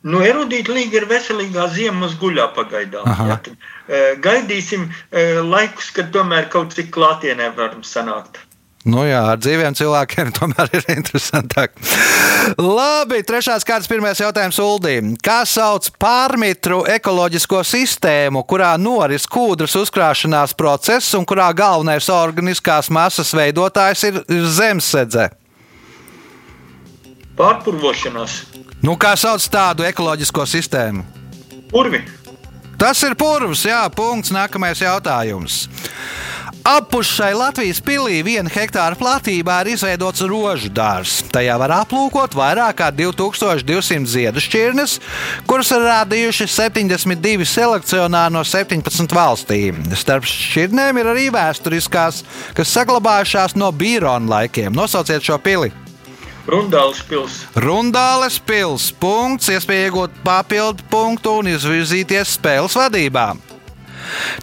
Nu, 0.00 0.22
erudīta 0.24 0.72
līga 0.72 1.02
ir 1.02 1.08
veselīgā 1.10 1.66
ziemas 1.74 2.14
guļā 2.20 2.46
pagaidām. 2.56 3.04
Jā, 3.04 3.36
tad, 3.44 3.56
eh, 3.88 4.14
gaidīsim 4.16 4.86
eh, 4.88 5.40
laikus, 5.44 5.90
kad 5.92 6.08
tomēr 6.14 6.48
kaut 6.52 6.72
cik 6.72 6.88
klātienē 6.94 7.50
varam 7.56 7.84
sanākt. 7.84 8.40
Nu 8.88 9.02
jā, 9.04 9.20
ar 9.34 9.36
dzīviem 9.36 9.74
cilvēkiem 9.76 10.30
tomēr 10.38 10.70
ir 10.78 10.86
interesantāk. 10.94 11.74
Labi, 12.56 13.20
trešās 13.28 13.66
kārtas 13.68 13.90
pirmais 13.90 14.22
jautājums 14.22 14.56
Uldīm. 14.64 15.12
Kā 15.20 15.42
sauc 15.44 15.90
pārmitru 16.00 16.80
ekoloģisko 16.88 17.60
sistēmu, 17.68 18.46
kurā 18.48 18.72
noris 18.80 19.28
kūdras 19.28 19.76
uzkrāšanās 19.82 20.56
process 20.56 21.12
un 21.18 21.28
kurā 21.28 21.50
galvenais 21.52 22.08
organiskās 22.14 22.88
masas 22.88 23.34
veidotājs 23.36 24.06
ir, 24.08 24.22
ir 24.32 24.48
zemesēdze? 24.48 25.28
Pārpurvošanās, 27.36 28.40
Nu, 28.80 28.96
kā 28.96 29.12
sauc 29.20 29.44
tādu 29.52 29.84
ekoloģisko 29.84 30.46
sistēmu? 30.48 31.04
urvi, 31.76 32.00
Tas 32.80 33.02
ir 33.04 33.12
purvs, 33.12 33.66
jā, 33.68 33.82
punkts. 33.92 34.32
Nākamais 34.32 34.80
jautājums. 34.80 35.66
Apus 36.64 37.10
šai 37.12 37.34
Latvijas 37.36 37.80
pilī 37.84 38.22
viena 38.24 38.48
hektāra 38.52 38.96
platībā 38.96 39.58
ir 39.62 39.74
izveidots 39.74 40.24
rožu 40.28 40.70
dārzs. 40.72 41.18
Tajā 41.32 41.58
var 41.60 41.74
aplūkot 41.82 42.36
vairāk 42.36 42.78
kā 42.80 42.88
2200 42.96 44.08
ziedu 44.08 44.44
šķirnes, 44.44 44.96
kuras 45.48 45.72
ir 45.76 45.84
rādījuši 45.88 46.48
72 46.52 47.48
selekcionāri 47.48 48.36
no 48.36 48.44
17 48.48 49.16
valstīm. 49.16 49.84
Starp 50.00 50.28
šķirnēm 50.28 51.02
ir 51.02 51.12
arī 51.12 51.28
vēsturiskās, 51.36 52.24
kas 52.56 52.74
saglabājušās 52.80 53.60
no 53.60 53.72
Bīrona 53.76 54.38
laikiem. 54.38 54.72
Nosauciet 54.72 55.24
šo 55.24 55.40
pili! 55.44 55.72
Rundāls 56.50 57.02
pils. 57.06 57.34
Rundāles 57.54 58.40
pils. 58.42 58.88
Punkts, 58.98 59.52
iespēja 59.54 59.86
iegūt 59.86 60.16
papildu 60.24 60.82
punktu 60.90 61.36
un 61.38 61.50
izvirzīties 61.52 62.32
spēles 62.34 62.74
vadībā. 62.74 63.28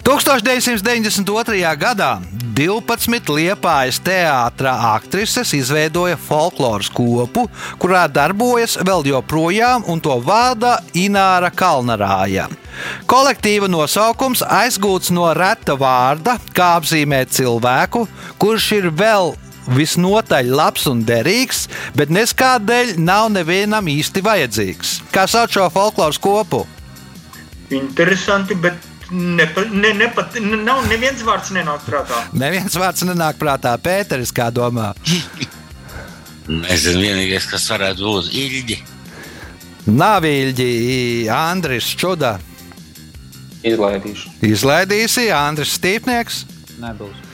1992. 0.06 1.58
gadā 1.76 2.12
12 2.56 3.28
liepājas 3.34 3.98
teātras 4.00 4.84
aktrises 4.94 5.52
izveidoja 5.58 6.16
folkloras 6.16 6.88
kopu, 6.88 7.44
kurā 7.82 8.06
darbojas 8.08 8.78
vēl 8.80 9.04
joprojām, 9.10 9.84
un 9.86 10.00
to 10.00 10.16
vada 10.24 10.78
Ināra 10.96 11.50
Kalnarāja. 11.52 12.48
Kolektīva 13.10 13.68
nosaukums 13.68 14.40
aizgūts 14.42 15.12
no 15.12 15.28
reta 15.36 15.76
vārda, 15.76 16.38
kā 16.56 16.78
apzīmēt 16.78 17.36
cilvēku, 17.36 18.06
kurš 18.40 18.70
ir 18.78 18.90
vēl 18.96 19.34
visnotaļ 19.76 20.50
labs 20.54 20.86
un 20.90 21.02
derīgs, 21.06 21.66
bet 21.98 22.12
neskādēļ 22.14 22.96
nav 23.02 23.28
nevienam 23.34 23.88
īsti 23.90 24.22
vajadzīgs. 24.24 24.98
Kā 25.14 25.26
sauc 25.30 25.52
šo 25.54 25.68
folkloras 25.72 26.20
kopu? 26.22 26.64
Interesanti, 27.74 28.56
bet 28.56 28.78
nepa, 29.10 29.64
ne, 29.72 29.92
nepat, 29.96 30.38
ne, 30.40 30.60
nav 30.64 30.84
neviens 30.88 31.22
vārds 31.26 31.52
nenāk 31.54 31.84
prātā. 31.86 32.24
Neviens 32.32 32.76
vārds 32.80 33.04
nenāk 33.08 33.40
prātā. 33.40 33.74
Pēteris, 33.82 34.32
kā 34.34 34.48
domā? 34.54 34.92
Nezinu, 36.48 37.02
vienīgais, 37.04 37.48
kas 37.50 37.68
varētu 37.68 38.08
būt 38.08 38.32
īļģi. 38.32 38.78
Nav 39.88 40.24
īļģi, 40.28 40.72
Andris 41.32 41.92
Čuda. 41.96 42.38
Izlaidīšu. 43.68 44.34
Izlaidīsi 44.48 45.28
Andris 45.34 45.76
Stīpnieks. 45.76 46.44
Nebūs. 46.80 47.27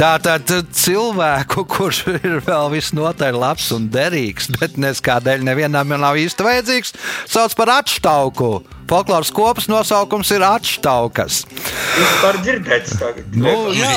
Tātad 0.00 0.48
cilvēku, 0.72 1.66
kurš 1.68 1.98
ir 2.14 2.38
vēl 2.46 2.70
visnotaļ 2.72 3.36
labs 3.36 3.66
un 3.76 3.90
derīgs, 3.92 4.46
bet 4.54 4.78
neskādēļ 4.80 5.42
nevienam 5.44 5.92
nav 6.00 6.16
īsti 6.16 6.46
vajadzīgs, 6.46 6.94
sauc 7.28 7.52
par 7.58 7.74
atštauku. 7.74 8.48
Folkloras 8.88 9.28
kopas 9.30 9.68
nosaukums 9.68 10.30
ir 10.32 10.42
atštaukas. 10.46 11.42
Vispār 11.98 12.38
dzirdēts 12.40 12.96
tagad. 12.96 13.36
Nu, 13.36 13.52
jā, 13.76 13.92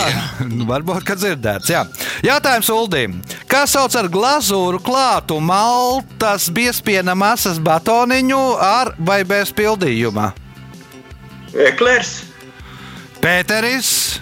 nu, 0.51 0.67
varbūt, 0.67 1.05
ka 1.07 1.15
dzirdēts. 1.15 1.71
Jā. 1.71 1.85
Jautājums 2.27 2.73
Uldim. 2.75 3.15
Kā 3.47 3.63
sauc 3.71 3.95
ar 3.95 4.11
glazūru 4.11 4.83
klātu 4.83 5.39
maltas 5.39 6.49
biespiena 6.51 7.15
masas 7.15 7.63
batoniņu 7.63 8.43
ar 8.59 8.91
vai 8.99 9.21
bez 9.23 9.55
pildījuma? 9.55 10.33
Eklers. 11.55 12.19
Pēteris, 13.23 14.19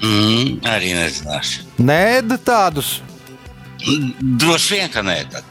Mm, 0.00 0.60
arī 0.64 0.94
nezināšu. 0.96 1.66
nē, 1.78 2.22
tādus. 2.44 3.00
Droši 4.20 4.74
vien, 4.74 4.88
ka 4.92 5.02
nē. 5.04 5.24
Tad. 5.32 5.44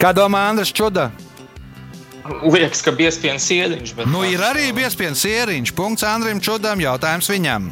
Kā 0.00 0.12
domā 0.16 0.48
Andris 0.50 0.72
Čuda? 0.72 1.10
Liekas, 2.24 2.80
ka 2.80 2.92
biezpienas 2.92 3.46
iediņš, 3.52 3.94
bet 3.96 4.08
Nu, 4.08 4.22
ir 4.24 4.40
arī 4.40 4.70
biespiens 4.72 5.20
sieriņš. 5.20 5.72
Punkts 5.76 6.06
Andrim 6.08 6.40
Čudam, 6.40 6.80
jautājums 6.80 7.28
viņam. 7.28 7.68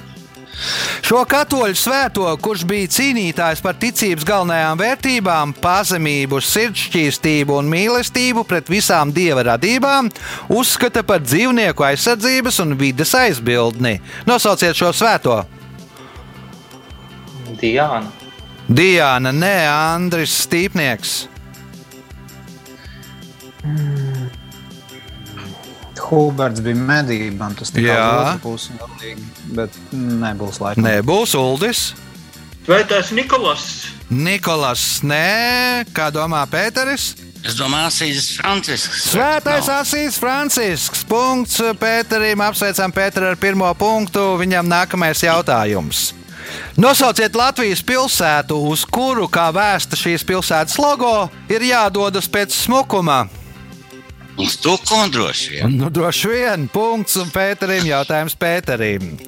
Šo 1.03 1.23
katoļu 1.29 1.77
svēto, 1.77 2.27
kurš 2.45 2.67
bija 2.69 2.91
cīnītājs 2.93 3.63
par 3.65 3.79
ticības 3.81 4.27
galvenajām 4.29 4.79
vērtībām, 4.79 5.55
pazemību, 5.65 6.43
sirdsšķīstību 6.45 7.57
un 7.57 7.71
mīlestību 7.73 8.45
pret 8.49 8.69
visām 8.71 9.11
dieva 9.17 9.47
radībām, 9.55 10.13
uzskata 10.53 11.03
par 11.09 11.25
dzīvnieku 11.25 11.89
aizsardzības 11.89 12.61
un 12.67 12.77
vides 12.79 13.17
aizbildni. 13.17 13.99
Nosauciet 14.29 14.77
šo 14.79 14.93
svēto! 14.93 15.41
Diana. 17.63 18.11
Diana, 18.69 19.33
nē, 19.33 19.57
Andris 19.71 20.35
Stīpnieks. 20.47 21.29
Huberts 26.13 26.61
bija 26.61 26.77
medībām, 26.77 27.55
tas 27.57 27.71
Jā. 27.73 27.97
otra 27.97 28.39
puse 28.43 28.75
galīgi, 28.77 29.23
bet 29.57 29.77
nebūs 29.97 30.59
laikam. 30.61 30.85
Nebūs 30.85 31.33
Uldis. 31.39 31.93
Svētais 32.67 33.15
Nikolas. 33.17 33.65
Nikolas, 34.13 34.83
nē, 35.07 35.87
kā 35.97 36.11
domā 36.13 36.43
Pēteris? 36.51 37.15
Es 37.43 37.57
domāju, 37.59 37.89
Asīs 37.89 38.29
Francisks. 38.39 39.07
Svētais 39.11 39.67
Nav. 39.67 39.81
Asīs 39.83 40.19
Francisks. 40.21 41.03
Punkts 41.09 41.57
Pēterim. 41.81 42.39
Apsveicam 42.45 42.93
Pēteru 42.95 43.33
ar 43.33 43.39
pirmo 43.41 43.67
punktu. 43.75 44.37
Viņam 44.39 44.69
nākamais 44.71 45.25
jautājums. 45.27 46.13
Nosauciet 46.81 47.37
Latvijas 47.37 47.83
pilsētu, 47.85 48.57
uz 48.73 48.87
kuru, 48.89 49.29
kā 49.29 49.51
vēsta 49.55 49.99
šīs 49.99 50.25
pilsētas 50.27 50.79
logo, 50.81 51.29
ir 51.53 51.65
jādodas 51.69 52.29
pēc 52.33 52.55
smukuma. 52.57 53.27
Uz 54.41 54.57
to 54.57 54.79
ko 54.89 55.05
droši 55.13 55.51
vien. 55.51 55.77
Nu, 55.77 55.91
droši 55.93 56.29
vien 56.33 56.69
punkts 56.73 57.19
un 57.21 57.29
Pēterim 57.33 57.85
jautājums 57.85 58.37
Pēterim. 58.41 59.19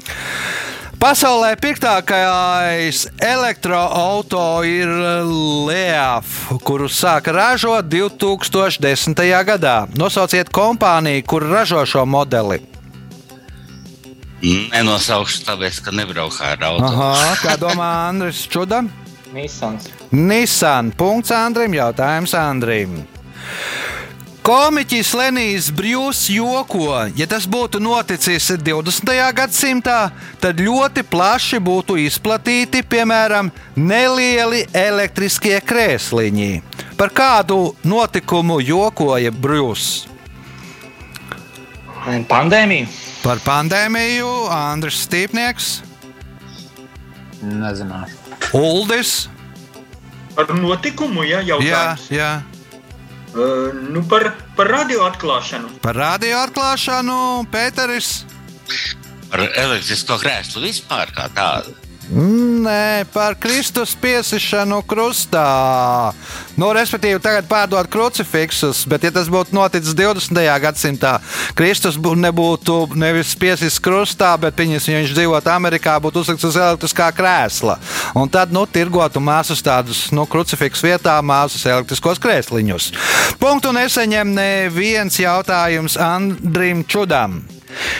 Pasaulē 1.04 1.50
pirktākais 1.60 3.02
elektroautorāts 3.20 4.70
ir 4.70 4.88
Leaf, 5.68 6.46
kuru 6.64 6.88
sāka 6.88 7.34
ražot 7.37 7.90
2010. 7.92 9.20
gadā. 9.44 9.84
Nosauciet 10.00 10.48
kompāniju, 10.48 11.26
kur 11.28 11.44
ražo 11.44 11.84
šo 11.84 12.06
modeli. 12.08 12.62
Nenosaukšu, 14.44 15.44
tāpēc, 15.46 15.80
ka 15.85 15.94
nebraukšu 15.94 16.44
ar 16.44 16.68
automašīnu. 16.68 17.00
Aha, 17.00 17.35
kā 17.40 17.57
domā 17.61 17.88
Andris 18.11 18.44
Čuda? 18.50 18.83
Nīsans. 19.35 19.88
Nissan. 20.12 20.92
Punkts 20.94 21.33
Andrim. 21.35 21.74
Jautājums 21.74 22.35
Andrim. 22.38 23.00
Komiķis 24.44 25.14
Lenijs 25.16 25.70
Brjūs 25.72 26.26
joko, 26.28 26.90
ja 27.16 27.24
tas 27.24 27.46
būtu 27.48 27.80
noticis 27.80 28.50
20. 28.61 29.12
gadsimtā, 29.33 30.11
tad 30.37 30.61
ļoti 30.61 31.00
plaši 31.09 31.62
būtu 31.64 31.96
izplatīti, 32.02 32.83
piemēram, 32.85 33.48
nelieli 33.72 34.66
elektriskie 34.76 35.57
krēsliņi. 35.64 36.50
Par 37.00 37.14
kādu 37.16 37.72
notikumu 37.88 38.61
jokoja 38.61 39.33
Brjūs? 39.33 39.88
Pandēmija. 42.28 43.04
Par 43.24 43.40
pandēmiju 43.44 44.30
Andris 44.52 44.98
Stīpnieks, 45.06 45.78
Nezināšu. 47.44 48.16
Uldis. 48.56 49.14
Par 50.34 50.48
notikumu, 50.56 51.24
ja 51.28 51.40
Jā, 51.44 51.56
jautājums. 51.58 52.04
jā. 52.12 52.30
Uh, 53.34 53.72
nu 53.92 54.00
par, 54.08 54.30
par 54.56 54.70
radio 54.70 55.04
atklāšanu. 55.08 55.68
Par 55.82 55.96
radio 55.98 56.38
atklāšanu 56.46 57.16
Pēteris. 57.52 58.22
Par 59.30 59.42
elektrisko 59.44 60.16
krēslu 60.22 60.62
vispār 60.64 61.10
kā 61.16 61.26
tādu. 61.34 61.74
Nē, 62.12 63.07
par 63.14 63.33
Kristus 63.40 63.95
piesišanu 63.97 64.83
krustā. 64.85 66.12
Nu, 66.53 66.69
respektīvi, 66.77 67.17
tagad 67.23 67.49
pārdod 67.49 67.88
krucifiksus, 67.88 68.83
bet, 68.85 69.07
ja 69.09 69.12
tas 69.14 69.31
būtu 69.33 69.57
noticis 69.57 69.97
20. 69.97 70.37
gadsimtā, 70.61 71.14
Kristus 71.57 71.97
bū- 71.97 72.12
nebūtu 72.21 72.93
nevis 73.01 73.33
piesis 73.35 73.81
krustā, 73.81 74.37
bet 74.38 74.53
viņas, 74.53 74.88
ja 74.88 75.01
viņš 75.01 75.17
dzīvotu 75.17 75.49
Amerikā, 75.49 75.97
būtu 75.97 76.21
uzlikts 76.21 76.45
uz 76.45 76.61
elektriskā 76.61 77.09
krēsla. 77.09 77.79
Un 78.14 78.29
tad, 78.29 78.53
nu, 78.53 78.67
tirgotu 78.67 79.19
māsas 79.19 79.64
tādus, 79.64 80.12
nu, 80.12 80.27
krucifiksu 80.27 80.87
vietā 80.87 81.17
māsas 81.25 81.64
elektriskos 81.64 82.21
krēsliņus. 82.21 82.93
Punktu 83.40 83.73
neseņem 83.73 84.29
neviens 84.29 85.17
jautājums 85.19 85.97
Andrim 85.97 86.85
Čudam. 86.85 87.40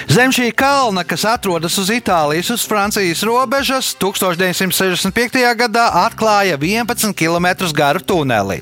Zem 0.09 0.33
šī 0.35 0.51
kalna, 0.57 1.05
kas 1.05 1.25
atrodas 1.29 1.77
uz 1.81 1.91
Itālijas 1.93 2.51
un 2.53 2.61
Francijas 2.61 3.23
robežas, 3.27 3.93
1965. 4.01 5.41
gadā 5.59 5.87
atklāja 6.05 6.59
11 6.61 7.15
km 7.17 7.49
garu 7.75 8.01
tuneli. 8.01 8.61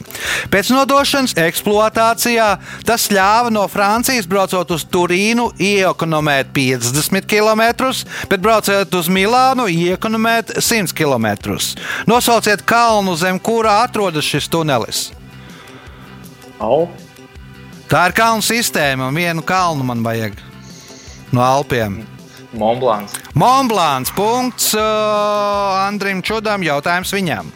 Pēc 0.53 0.71
nodošanas 0.73 1.35
eksploatācijā 1.41 2.49
tas 2.87 3.09
ļāva 3.13 3.53
no 3.53 3.67
Francijas 3.71 4.29
braucot 4.29 4.71
uz 4.75 4.87
Turīnu 4.89 5.51
iekonomēt 5.61 6.53
50 6.55 7.29
km, 7.29 7.91
bet 8.31 8.43
braucot 8.43 8.95
uz 8.99 9.11
Milānu 9.13 9.69
iekonomēt 9.69 10.57
100 10.59 10.95
km. 10.97 11.59
Nosauciet 12.07 12.65
kalnu, 12.67 13.17
zem 13.17 13.39
kura 13.39 13.83
atrodas 13.83 14.25
šis 14.25 14.49
tunelis. 14.53 15.11
Au. 16.63 16.87
Tā 17.91 18.07
ir 18.09 18.15
kalnu 18.17 18.45
sistēma, 18.45 19.11
un 19.11 19.19
vienu 19.19 19.43
kalnu 19.45 19.85
man 19.85 20.01
vajag 20.05 20.39
no 21.33 21.43
Alpiem. 21.45 22.03
Monblāns. 22.53 23.17
Monblāns. 23.35 24.13
Punkts 24.13 24.75
uh, 24.77 25.87
Andrim 25.87 26.21
Čudam. 26.25 26.65
Jautājums 26.65 27.13
viņam. 27.15 27.49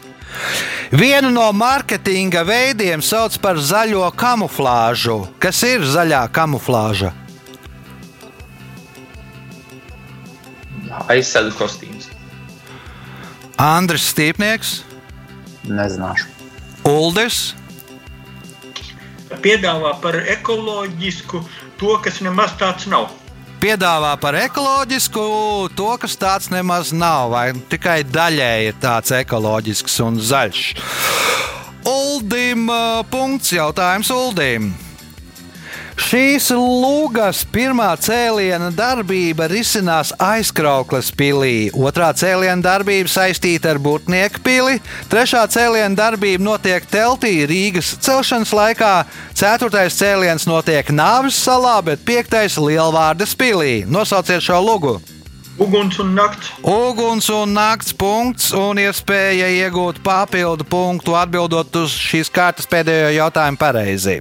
Vienu 0.91 1.29
no 1.33 1.45
mārketinga 1.53 2.43
veidiem 2.47 3.03
sauc 3.05 3.37
par 3.43 3.59
zaļo 3.61 4.07
kamuflāžu. 4.17 5.19
Kas 5.41 5.61
ir 5.67 5.85
zaļā 5.85 6.25
kamuflāža? 6.33 7.13
Aizsēdu 11.07 11.53
kostīms. 11.55 12.09
Andris 13.61 14.09
Stīpnieks, 14.11 14.81
Nezināšu. 15.67 16.27
Uldis, 16.87 17.53
Piedāvā 19.43 19.91
par 20.01 20.15
ekoloģisku 20.23 21.41
to, 21.79 21.95
kas 22.03 22.21
nemaz 22.23 22.53
tāds 22.59 22.87
nav. 22.87 23.11
Piedāvā 23.61 24.13
par 24.21 24.37
ekoloģisku, 24.39 25.23
to, 25.77 25.89
kas 26.01 26.17
tāds 26.19 26.51
nemaz 26.53 26.93
nav, 26.95 27.31
vai 27.33 27.51
tikai 27.71 28.01
daļēji 28.07 28.71
ir 28.71 28.81
tāds 28.81 29.13
ekoloģisks 29.19 29.99
un 30.05 30.19
zaļš. 30.21 30.65
Uldim, 31.87 32.67
uh, 32.67 33.05
punkts 33.11 33.53
jautājums 33.55 34.11
Uldim. 34.11 34.73
Šīs 35.97 36.51
lūgas 36.53 37.39
pirmā 37.49 37.89
cēliena 37.97 38.69
darbība 38.75 39.47
risinās 39.49 40.11
aizkrauklas 40.21 41.09
pilī, 41.17 41.71
otrā 41.73 42.11
cēliena 42.13 42.61
darbība 42.61 43.09
saistīta 43.09 43.73
ar 43.73 43.79
Burtnieku 43.81 44.43
pili, 44.45 44.77
trešā 45.09 45.41
cēliena 45.51 45.97
darbība 45.97 46.45
notiek 46.45 46.85
teltī 46.91 47.33
Rīgas 47.49 47.95
celšanas 48.05 48.53
laikā, 48.53 48.93
ceturtais 49.33 49.97
cēliens 49.97 50.45
notiek 50.47 50.93
Nāves 50.93 51.41
salā, 51.41 51.79
bet 51.83 52.05
piektais 52.05 52.59
Lielvārdas 52.61 53.33
pilī. 53.35 53.81
Nosauciet 53.89 54.45
šo 54.45 54.61
lūgu! 54.69 54.99
Uguns 55.57 55.97
un 55.97 56.13
nakts. 56.13 56.51
Uguns 56.61 57.31
un 57.33 57.57
nakts 57.57 57.95
punkts 57.97 58.51
un 58.53 58.77
iespēja 58.77 59.49
iegūt 59.63 60.03
papildu 60.05 60.67
punktu 60.69 61.17
atbildot 61.17 61.81
uz 61.81 61.97
šīs 61.97 62.29
kārtas 62.29 62.69
pēdējo 62.69 63.09
jautājumu 63.17 63.57
pareizi. 63.57 64.19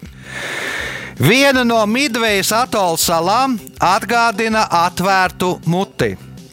Viena 1.16 1.64
no 1.64 1.78
Midvejas 1.88 2.50
atola 2.52 2.98
salām 3.00 3.54
atgādina 3.80 4.66
atvērtu 4.84 5.54
muti. 5.64 6.10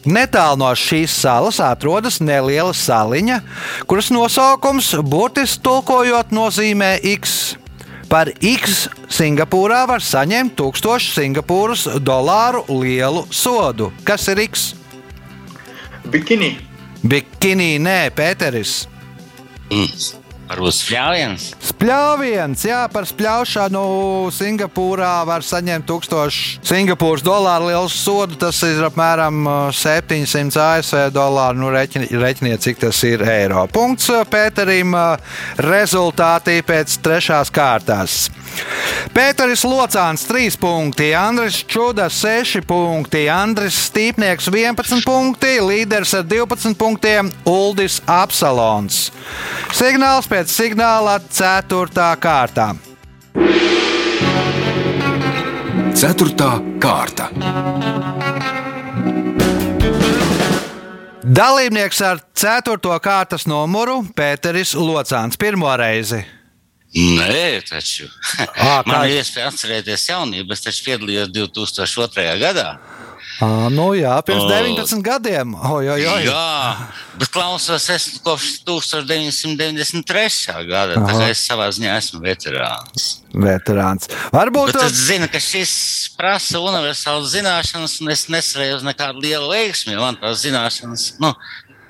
Netālu 0.08 0.60
no 0.60 0.70
šīs 0.76 1.12
salas 1.20 1.58
atrodas 1.64 2.16
neliela 2.20 2.72
saliņa, 2.76 3.38
kuras 3.88 4.08
nosaukums 4.12 4.94
burtiski 5.04 5.60
tulkojot 5.64 6.32
nozīmē 6.32 6.96
X. 7.12 7.54
Par 8.08 8.32
X 8.40 8.86
Singapūrā 9.12 9.84
var 9.88 10.04
saņemt 10.04 10.56
1000 10.60 11.12
Singapūras 11.12 11.86
dolāru 12.00 12.64
lielu 12.68 13.26
sodu. 13.32 13.92
Kas 14.04 14.28
ir 14.32 14.44
X? 14.48 14.72
Bikini. 16.08 16.54
Bikini, 17.04 17.74
nē, 17.84 18.08
Pēteris. 18.16 18.84
Mm. 19.72 20.23
Varbūt 20.54 20.76
spļāviens. 20.78 21.44
Spļāviens, 21.66 22.62
jā, 22.68 22.80
par 22.92 23.06
spļaušanu 23.10 23.80
Singapūrā 24.34 25.12
var 25.26 25.42
saņemt 25.42 25.88
1000 25.90 26.38
Singapūras 26.64 27.24
dolāru 27.26 27.68
lielu 27.72 27.90
sodu. 27.90 28.38
Tas 28.38 28.60
ir 28.66 28.78
apmēram 28.86 29.40
uh, 29.50 29.56
700 29.74 30.54
ASV 30.78 31.08
dolāru. 31.14 31.58
Nu, 31.64 31.72
reķini- 31.74 32.08
reķiniet, 32.14 32.62
cik 32.64 32.78
tas 32.86 33.02
ir 33.08 33.24
eiro. 33.26 33.66
Punkts 33.74 34.06
uh, 34.14 34.22
Pēterim. 34.30 34.94
uh, 34.94 35.18
Rezultāti 35.58 36.60
pēc 36.66 36.98
trešās 37.02 37.50
kārtas. 37.54 38.28
Pēteris 39.14 39.62
Locāns 39.68 40.24
3 40.26 40.56
punkti, 40.60 41.12
Andris 41.14 41.60
Čuda 41.70 42.08
6 42.10 42.64
punkti, 42.66 43.26
Andris 43.30 43.76
Stīpnieks 43.88 44.48
11 44.50 45.04
punkti, 45.06 45.58
līderis 45.62 46.16
ar 46.18 46.24
12 46.26 46.74
punktiem 46.80 47.30
Uldis 47.46 48.00
Apsalons. 48.10 49.10
Signāls 49.74 50.26
pēc 50.30 50.50
signāla 50.50 51.20
4. 51.30 52.10
kārtā. 52.18 52.72
Ceturtā 55.94 56.56
kārta. 56.82 57.30
Dalībnieks 61.24 62.00
ar 62.04 62.18
4. 62.36 62.98
kārtas 63.00 63.46
numuru 63.48 64.02
Pēteris 64.18 64.74
Locāns 64.76 65.38
pirmo 65.40 65.70
reizi. 65.78 66.20
Nē, 66.94 67.58
taču. 67.66 68.06
Ā, 68.38 68.82
Man 68.86 69.00
kā- 69.00 69.06
ir 69.10 69.16
iespēja 69.22 69.48
atcerēties 69.50 70.04
jaunību, 70.12 70.52
es 70.54 70.62
taču 70.62 70.84
piedalījos 70.90 71.32
2002. 71.34 72.36
gadā. 72.42 72.76
À, 73.42 73.66
nu 73.66 73.88
jā, 73.98 74.12
pirms 74.22 74.44
O. 74.44 74.48
19 74.48 75.00
gadiem. 75.02 75.56
Oi, 75.58 75.88
oi, 75.90 76.04
oi. 76.06 76.22
Jā, 76.28 76.76
bet 77.18 77.32
klausos, 77.34 77.88
es 77.90 78.04
kopš 78.22 78.60
1993. 78.62 80.54
gada. 80.68 80.94
Tā 80.94 81.02
Aha. 81.08 81.16
kā 81.18 81.26
es 81.32 81.42
savā 81.42 81.66
ziņā 81.74 81.96
esmu 81.98 82.20
veterāns. 82.22 83.08
Veterāns. 83.34 84.06
Varbūt 84.30 84.70
Bet 84.70 84.78
es 84.86 84.94
zinu, 85.08 85.26
ka 85.32 85.40
šis 85.42 85.72
prasa 86.14 86.62
universālas 86.62 87.34
zināšanas, 87.34 87.98
un 88.04 88.14
es 88.14 88.22
necerēju 88.30 88.78
uz 88.78 88.86
nekādu 88.86 89.18
lielu 89.26 89.50
veiksmi. 89.50 89.98
Man 89.98 90.14
tās 90.22 90.38
zināšanas, 90.46 91.02
nu, 91.18 91.34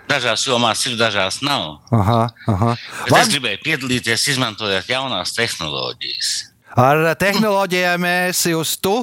dažās 0.08 0.46
jomās 0.46 0.84
ir, 0.88 0.96
dažās 1.00 1.40
nav. 1.44 1.78
Aha, 1.94 2.22
aha. 2.50 2.72
Var... 3.10 3.20
es 3.20 3.32
gribēju 3.32 3.62
piedalīties, 3.64 4.28
izmantojot 4.34 4.90
jaunās 4.90 5.34
tehnoloģijas. 5.36 6.32
Ar 6.80 7.06
tehnoloģijām 7.18 8.06
esi 8.10 8.54
uz 8.58 8.74
tu? 8.82 8.96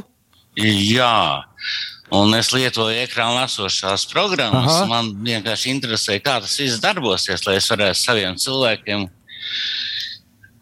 Jā, 0.59 1.45
un 2.11 2.35
es 2.35 2.51
lietoju 2.51 2.99
ekrānā 3.05 3.45
esošās 3.47 4.03
programmas. 4.11 4.67
Aha. 4.73 4.89
Man 4.89 5.13
vienkārši 5.23 5.71
interesē, 5.71 6.19
kā 6.23 6.41
tas 6.43 6.57
viss 6.59 6.81
darbosies, 6.83 7.45
lai 7.47 7.57
es 7.61 7.69
varētu 7.71 8.01
saviem 8.01 8.39
cilvēkiem 8.41 9.07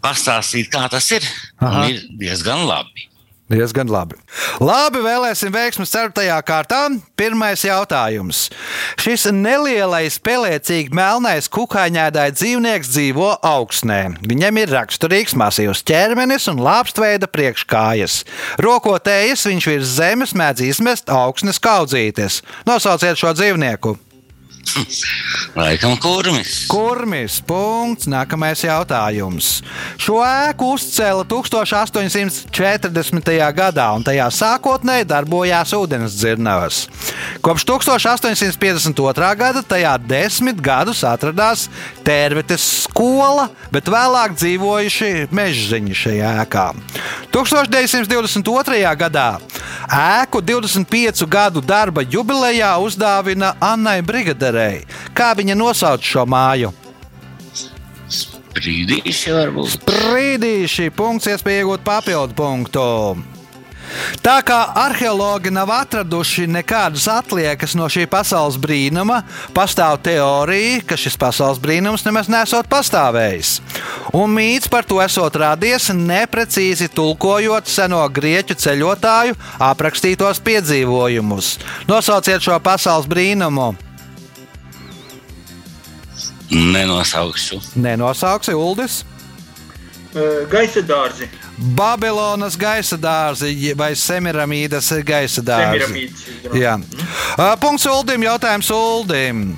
pastāstīt, 0.06 0.70
kā 0.72 0.86
tas 0.92 1.10
ir. 1.16 1.26
Ir 1.90 2.04
diezgan 2.22 2.68
labi. 2.70 3.09
Diezgan 3.50 3.90
labi. 3.90 4.14
Labi, 4.62 5.00
vēlēsim 5.02 5.50
veiksmi 5.50 5.88
4. 5.90 6.36
kārtā. 6.46 6.84
Pirmais 7.18 7.64
jautājums. 7.66 8.44
Šis 9.02 9.26
nelielais, 9.34 10.20
pelēcīgi 10.22 10.94
melnais 10.94 11.50
kukaiņēdāja 11.56 12.36
dzīvnieks 12.38 12.92
dzīvo 12.94 13.32
augsnē. 13.50 14.02
Viņam 14.30 14.60
ir 14.62 14.74
raksturīgs 14.76 15.34
masīvs 15.40 15.82
ķermenis 15.90 16.46
un 16.52 16.62
lāpstveida 16.62 17.30
priekškājas. 17.32 18.22
Rokotējas 18.62 19.48
viņš 19.50 19.70
virs 19.72 19.96
zemes 19.98 20.36
mēdz 20.38 20.68
izmest 20.70 21.10
augsnes 21.10 21.58
kaudzītes. 21.64 22.44
Nosauciet 22.70 23.18
šo 23.18 23.34
dzīvnieku. 23.34 23.98
Laikam 25.56 25.98
kurmis. 26.00 26.68
Kurmis? 26.70 27.42
Punkts. 27.46 28.08
Nākamais 28.10 28.64
jautājums. 28.64 29.62
Šo 30.00 30.22
ēku 30.24 30.74
uzcēla 30.76 31.26
1840. 31.30 33.54
gadā, 33.58 33.88
un 33.96 34.04
tajā 34.06 34.28
sākotnēji 34.34 35.06
darbojās 35.10 35.74
ūdens 35.78 36.14
dzirnavas. 36.20 36.76
Kopš 37.46 37.64
1852. 37.72 39.36
gada 39.40 39.62
tajā 39.66 39.94
desmit 40.06 40.58
gadus 40.62 41.04
atradās 41.08 41.70
Tērvetes 42.06 42.64
skola, 42.86 43.50
bet 43.74 43.86
vēlāk 43.90 44.32
dzīvojuši 44.38 45.12
mežziņi 45.36 45.94
šajā 46.04 46.30
ēkā. 46.46 46.68
1922. 47.34 48.96
gadā 49.00 49.30
ēku 49.90 50.42
25 50.46 51.26
gadu 51.30 51.62
darba 51.66 52.02
jubilejā 52.06 52.78
uzdāvina 52.82 53.54
Annai 53.62 54.02
Brigaderei. 54.50 54.86
Kā 55.14 55.34
viņa 55.38 55.56
nosauc 55.58 56.06
šo 56.06 56.26
māju? 56.30 56.74
Brīdīši 58.60 59.34
varbūt. 59.36 59.84
Brīdīši, 59.88 60.90
punkts, 60.92 61.30
iespēja 61.30 61.64
iegūt 61.64 61.86
papildu 61.86 62.36
punktu. 62.36 62.86
Tā 64.22 64.36
kā 64.46 64.58
arheologi 64.78 65.50
nav 65.50 65.72
atraduši 65.74 66.44
nekādas 66.46 67.08
atliekas 67.10 67.74
no 67.74 67.88
šī 67.90 68.04
pasaules 68.10 68.60
brīnuma, 68.62 69.24
pastāv 69.56 69.98
teorija, 70.06 70.84
ka 70.86 70.98
šis 71.00 71.18
pasaules 71.18 71.62
brīnums 71.62 72.06
nemaz 72.06 72.30
nesot 72.30 72.70
pastāvējis. 72.70 73.56
Un 74.14 74.36
mīts 74.36 74.70
par 74.70 74.86
to 74.86 75.02
esot 75.02 75.42
radies 75.42 75.90
neprecīzi 75.90 76.92
tulkojot 76.94 77.70
seno 77.70 78.04
grieķu 78.14 78.60
ceļotāju 78.62 79.40
aprakstītos 79.72 80.42
piedzīvojumus. 80.46 81.56
Nosauciet 81.90 82.46
šo 82.46 82.62
pasaules 82.62 83.10
brīnumu! 83.10 83.74
Nenosaukšu. 86.52 87.62
Nenosauksi 87.76 88.54
Uldis! 88.58 89.04
Gaisa 90.50 90.82
dārzi. 90.82 91.28
Babilonas 91.78 92.56
gaisa 92.58 92.98
dārzi 92.98 93.76
vai 93.78 93.92
Semiramīdas 93.94 94.90
gaisa 95.06 95.44
dārzi. 95.46 96.08
Jā. 96.58 96.80
Punkts 97.62 97.86
Uldim, 97.86 98.26
jautājums 98.26 98.72
Uldim. 98.74 99.52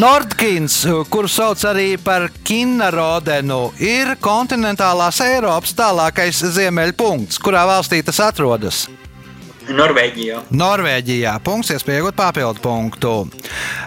Nordkins, 0.00 0.82
kuru 1.10 1.30
sauc 1.30 1.62
arī 1.70 1.94
par 2.02 2.26
Kinnarodenu, 2.44 3.72
ir 3.78 4.16
kontinentālās 4.20 5.22
Eiropas 5.24 5.72
tālākais 5.78 6.42
ziemeļpunkts, 6.58 7.38
kurā 7.42 7.62
valstī 7.70 8.02
tas 8.04 8.20
atrodas. 8.26 8.88
Norvēģijā. 9.70 10.40
Norvēģijā. 10.50 11.34
Punkts, 11.46 11.70
iespēja 11.74 12.00
iegūt 12.02 12.16
papildu 12.18 12.62
punktu. 12.64 13.12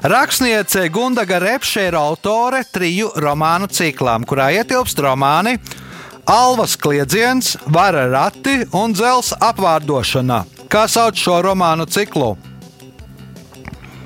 Rakstniece 0.08 0.86
Gundaga 0.94 1.40
Repše 1.44 1.88
ir 1.90 1.98
autore 2.00 2.64
triju 2.72 3.12
romānu 3.20 3.68
ciklam, 3.72 4.24
kurā 4.28 4.52
ietilpst 4.56 5.00
romāni 5.04 5.58
Alvas 6.30 6.78
kliedziens, 6.80 7.58
Vara 7.68 8.06
rati 8.08 8.62
un 8.72 8.94
Dzels 8.96 9.34
apvārdošana. 9.44 10.44
Kā 10.72 10.86
sauc 10.88 11.20
šo 11.20 11.42
romānu 11.44 11.84
ciklu? 11.92 12.38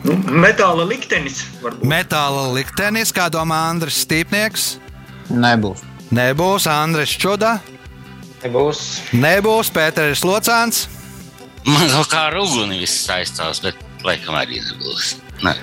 Nu, 0.07 0.15
metāla 0.41 0.85
liktenis 0.87 1.43
varbūt. 1.61 1.85
Metāla 1.85 2.47
liktenis, 2.55 3.13
kā 3.13 3.27
domā 3.33 3.67
Andris 3.69 4.01
Stīpnieks. 4.05 4.77
Nebūs. 5.29 5.83
Nebūs 6.15 6.65
Andris 6.71 7.13
Čuda, 7.19 7.57
Nebūs. 8.41 8.81
nebūs 9.11 9.69
Pēters 9.75 10.23
Locāns. 10.23 10.85
Man 11.67 11.89
kaut 11.91 12.07
kā 12.11 12.27
ar 12.29 12.37
uguni 12.39 12.79
viss 12.79 13.03
saistās, 13.03 13.59
bet 13.63 13.79
laikam 14.07 14.37
arī 14.39 14.61
nebūs. 14.63 15.17
Ne. 15.43 15.53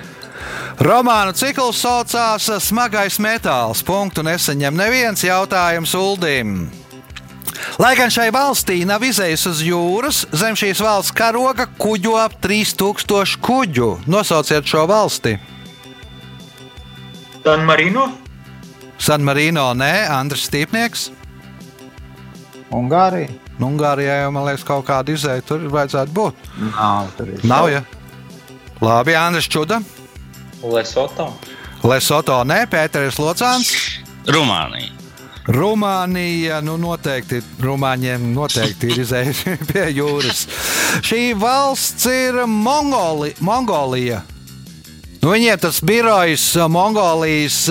Romānu 0.84 1.32
cikls 1.38 1.80
saucās 1.80 2.50
Smagais 2.66 3.16
metāls. 3.22 3.80
Punktu 3.86 4.24
nesaņem 4.26 4.76
neviens 4.76 5.24
jautājums 5.24 5.94
Uldim. 5.96 6.66
Lai 7.80 7.94
gan 7.96 8.10
šai 8.12 8.28
valstī 8.34 8.82
nav 8.86 9.02
izējis 9.06 9.46
uz 9.48 9.62
jūras, 9.64 10.18
zem 10.34 10.58
šīs 10.58 10.82
valsts 10.84 11.14
karoga 11.16 11.66
kuģo 11.80 12.18
ap 12.20 12.36
3000 12.42 13.38
kuģu. 13.42 13.90
Nosauciet 14.10 14.68
šo 14.68 14.84
valsti. 14.90 15.38
San 17.44 17.64
Marino. 17.68 18.10
San 18.98 19.24
Marino, 19.24 19.70
nē, 19.76 19.92
Andris 20.12 20.48
Stīpnieks. 20.50 21.08
Ungārija? 22.74 23.43
Nu, 23.58 23.68
Ungārijā 23.70 24.22
jau, 24.24 24.30
man 24.34 24.48
liekas, 24.48 24.64
kaut 24.66 24.86
kāda 24.88 25.14
izēja 25.14 25.44
tur 25.46 25.68
vajadzētu 25.70 26.14
būt. 26.16 26.48
Nav 26.74 27.12
tur 27.18 27.30
ir. 27.30 27.44
Nav, 27.46 27.68
ja? 27.70 27.84
Labi, 28.82 29.14
Andris 29.14 29.46
Čuda. 29.48 29.78
Lesoto. 30.64 31.28
Lesoto, 31.84 32.40
nē, 32.48 32.64
Pēters 32.72 33.20
Locāns. 33.20 33.70
Rumānija. 34.26 34.90
Rumānija, 35.44 36.62
nu 36.64 36.78
noteikti 36.80 37.42
Rumāņiem 37.60 38.30
noteikti 38.32 38.88
ir 38.94 39.02
izējusi 39.02 39.56
pie 39.70 39.90
jūras. 39.92 40.46
Šī 41.04 41.34
valsts 41.36 42.08
ir 42.08 42.40
Mongoli, 42.48 43.34
Mongolija. 43.44 44.22
Nu, 45.24 45.30
viņiem 45.32 45.56
tas 45.56 45.78
birojs, 45.80 46.42
Mongolijas 46.68 47.62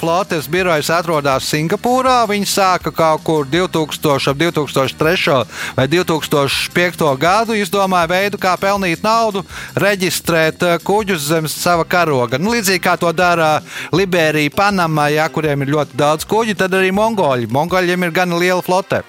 flotes 0.00 0.48
birojs 0.50 0.88
atrodas 0.90 1.46
Singapūrā. 1.46 2.16
Viņi 2.26 2.48
sāka 2.50 2.90
kaut 2.90 3.22
kur 3.22 3.44
2000, 3.46 4.32
ap 4.32 4.40
2003. 4.40 5.36
vai 5.76 5.84
2005. 5.86 7.04
gadu. 7.22 7.54
Izdomāja 7.54 8.08
veidu, 8.10 8.40
kā 8.42 8.56
pelnīt 8.58 9.06
naudu, 9.06 9.44
reģistrēt 9.78 10.64
kuģus 10.82 11.28
zem 11.28 11.46
sava 11.46 11.84
karoga. 11.86 12.40
Nu, 12.42 12.50
līdzīgi 12.56 12.82
kā 12.82 12.96
to 12.98 13.12
dara 13.14 13.60
Liberija, 13.94 14.50
Panama, 14.50 15.06
ja, 15.06 15.28
kuriem 15.30 15.62
ir 15.62 15.70
ļoti 15.76 15.94
daudz 15.94 16.26
kuģu, 16.26 16.56
tad 16.58 16.74
arī 16.74 16.90
Mongoļi. 16.90 17.46
Mongoļiem 17.54 18.08
ir 18.08 18.16
gan 18.18 18.34
liela 18.34 18.66
flote, 18.66 19.04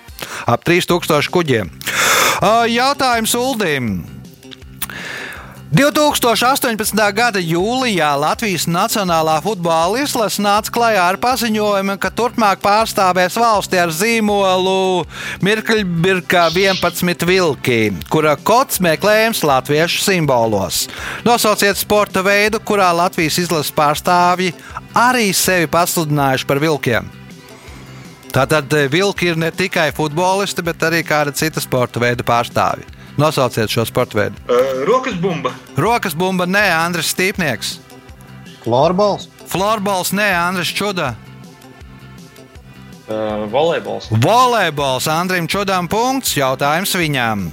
ap 0.46 0.70
3000 0.70 1.34
kuģiem. 1.34 1.74
Jautājums 2.70 3.34
Uldim. 3.42 4.17
2018. 5.68 6.96
gada 7.12 7.42
jūlijā 7.44 8.08
Latvijas 8.16 8.64
Nacionālā 8.72 9.34
futbola 9.44 10.00
izlase 10.00 10.40
nāca 10.40 10.72
klajā 10.72 11.02
ar 11.12 11.18
paziņojumu, 11.20 11.98
ka 12.00 12.08
turpmāk 12.16 12.62
pārstāvēs 12.64 13.36
valsti 13.36 13.82
ar 13.82 13.92
zīmolu 13.92 15.04
Mirkļbirka 15.44 16.46
11 16.56 17.28
vilki, 17.28 17.92
kura 18.08 18.38
kods 18.40 18.80
meklējams 18.80 19.44
latviešu 19.44 20.06
simbolos. 20.06 20.86
Nosauciet 21.28 21.76
sporta 21.76 22.24
veidu, 22.24 22.64
kurā 22.64 22.94
Latvijas 22.96 23.44
izlases 23.44 23.76
pārstāvji 23.76 24.56
arī 24.96 25.34
sevi 25.36 25.68
pasludinājuši 25.68 26.48
par 26.48 26.64
vilkiem. 26.64 27.12
Tātad 28.32 28.72
eh, 28.72 28.88
vilki 28.92 29.34
ir 29.34 29.40
ne 29.40 29.52
tikai 29.52 29.90
futbolisti, 29.96 30.64
bet 30.64 30.88
arī 30.88 31.04
kāda 31.04 31.36
cita 31.36 31.60
sporta 31.60 32.00
veida 32.00 32.24
pārstāvji. 32.24 32.97
Nosauciet 33.18 33.72
šo 33.74 33.86
sporta 33.86 34.20
veidu. 34.20 34.38
Uh, 34.46 34.84
rokas 34.86 35.18
bumba. 35.18 35.52
Rokas 35.78 36.14
bumba, 36.14 36.46
nē, 36.46 36.68
Andris 36.78 37.10
Stīpnieks. 37.16 37.78
Florbols? 38.62 39.26
Florbols, 39.50 40.14
nē, 40.14 40.28
Andris 40.38 40.70
Čuda. 40.76 41.16
Uh, 43.08 43.48
volejbols. 43.50 44.10
Volejbols, 44.12 45.08
Andrim 45.08 45.48
Čudam 45.48 45.88
punkts, 45.88 46.36
jautājums 46.38 46.92
viņam. 47.00 47.48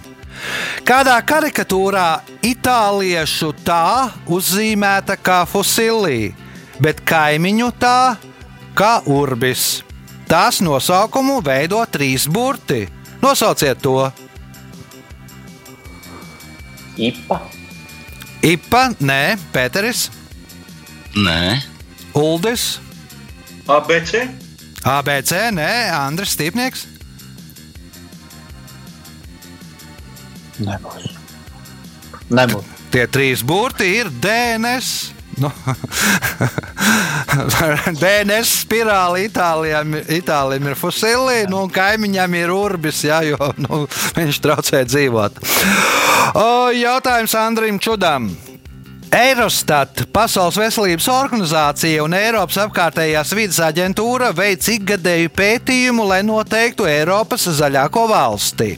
Kādā 0.84 1.14
karikatūrā 1.22 2.08
itāliešu 2.44 3.52
tā 3.64 4.10
uzzīmēta 4.26 5.16
kā 5.16 5.44
fusilī, 5.46 6.34
bet 6.82 7.00
kaimiņu 7.06 7.70
tā 7.78 8.16
kā 8.74 8.98
urbis? 9.06 9.84
Tās 10.28 10.58
nosaukumu 10.64 11.38
veido 11.44 11.78
trīs 11.86 12.26
burti. 12.26 12.88
Nosauciet 13.22 13.80
to! 13.84 14.10
Ipa. 17.00 17.40
Ipa, 18.44 18.88
nē, 19.00 19.36
Pēteris, 19.54 20.08
Nē, 21.14 21.62
Uldis, 22.18 22.80
ABC. 23.70 24.24
ABC, 24.84 25.32
nē, 25.54 25.70
Andris 25.96 26.34
Stīpnieks. 26.36 26.84
Nebūs. 30.64 31.06
Nebūs. 32.34 32.72
Tie 32.94 33.06
trīs 33.10 33.42
burti 33.46 33.88
ir 33.98 34.10
DNS. 34.22 34.90
Nu, 35.42 35.50
DNS 38.02 38.54
spirāli 38.64 39.26
Itālijam, 39.28 39.94
Itālijam 40.12 40.70
ir 40.70 40.78
fusili, 40.78 41.44
nu, 41.50 41.64
un 41.66 41.72
kaimiņam 41.72 42.38
ir 42.38 42.54
urbis, 42.54 43.04
jā, 43.08 43.22
jo 43.28 43.52
nu, 43.60 43.84
viņš 44.18 44.40
traucē 44.44 44.84
dzīvot. 44.88 45.38
O, 46.34 46.48
jautājums 46.74 47.36
Andrim 47.38 47.80
Čudam. 47.82 48.32
Eurostat, 49.14 50.00
Pasaules 50.10 50.56
veselības 50.58 51.04
organizācija 51.12 52.02
un 52.02 52.16
Eiropas 52.18 52.56
apkārtējās 52.64 53.30
vidas 53.38 53.60
aģentūra 53.62 54.32
veic 54.34 54.66
ikgadēju 54.72 55.30
pētījumu, 55.38 56.08
lai 56.10 56.24
noteiktu 56.26 56.88
Eiropas 56.90 57.46
zaļāko 57.60 58.08
valsti. 58.10 58.72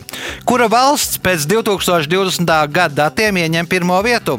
Kura 0.45 0.69
valsts 0.69 1.17
pēc 1.25 1.49
2020. 1.49 2.53
gada 2.69 3.07
datiem 3.07 3.41
ieņem 3.47 3.71
pirmo 3.71 3.97
vietu? 4.05 4.37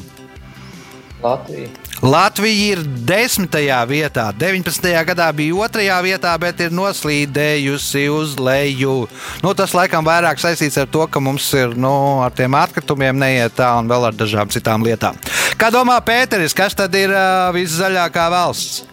Latvija. 1.24 1.87
Latvija 2.02 2.76
ir 2.76 2.82
10. 3.10 3.56
vietā, 3.90 4.28
19. 4.38 4.90
gadā 5.10 5.28
bija 5.34 5.66
2. 5.66 5.86
vietā, 6.06 6.34
bet 6.38 6.60
ir 6.62 6.76
noslīdējusi 6.76 8.04
uz 8.14 8.36
leju. 8.38 9.08
Nu, 9.42 9.54
tas 9.58 9.74
laikam 9.74 10.06
vairāk 10.06 10.38
saistīts 10.38 10.78
ar 10.78 10.86
to, 10.94 11.08
ka 11.10 11.20
mums 11.24 11.48
ir 11.58 11.74
nu, 11.74 12.22
ar 12.22 12.36
tiem 12.38 12.54
atkritumiem 12.54 13.18
neiet 13.18 13.56
tā 13.58 13.72
un 13.80 13.90
vēl 13.90 14.12
ar 14.12 14.20
dažām 14.20 14.52
citām 14.54 14.86
lietām. 14.86 15.18
Kā 15.58 15.72
domā 15.74 15.98
Pēteris, 16.06 16.54
kas 16.54 16.78
tad 16.78 16.94
ir 16.94 17.10
uh, 17.10 17.50
viszaļākā 17.58 18.28
valsts? 18.30 18.86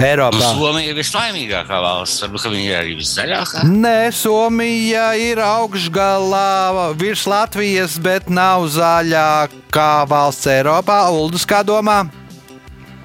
Eiropā. 0.00 0.38
Somija 0.54 0.94
ir 0.94 0.96
vislaimīgākā 0.96 1.80
valsts. 1.82 2.22
Varbūt 2.24 2.46
viņa 2.46 2.68
ir 2.70 2.76
arī 2.78 2.94
viszaļākā. 3.02 3.64
Nē, 3.68 3.98
Somija 4.16 5.10
ir 5.20 5.42
augšgalā 5.44 6.94
virs 7.00 7.26
Latvijas, 7.28 7.98
bet 8.00 8.30
nav 8.32 8.64
zaļākā 8.78 9.90
valsts 10.08 10.48
Eiropā. 10.54 11.02
Uldus, 11.12 11.44
kā 11.44 11.60
domā? 11.66 12.04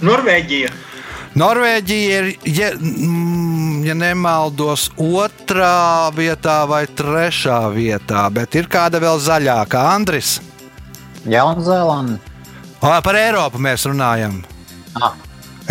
Norvēģija. 0.04 0.74
Norvēģija 1.36 2.18
ir, 2.20 2.28
ja, 2.48 2.72
mm, 2.76 3.84
ja 3.88 3.96
nemaldos, 3.96 4.90
otrā 4.96 6.12
vietā 6.16 6.62
vai 6.68 6.86
trešā 6.88 7.60
vietā, 7.76 8.26
bet 8.32 8.56
ir 8.56 8.68
kāda 8.72 9.02
vēl 9.04 9.20
zaļākā. 9.20 9.84
Andris, 9.96 10.40
Jaunzēlanda. 11.26 12.20
O, 12.86 12.90
par 13.02 13.18
Eiropu 13.18 13.60
mēs 13.62 13.86
runājam. 13.90 14.44
Ah, 15.02 15.16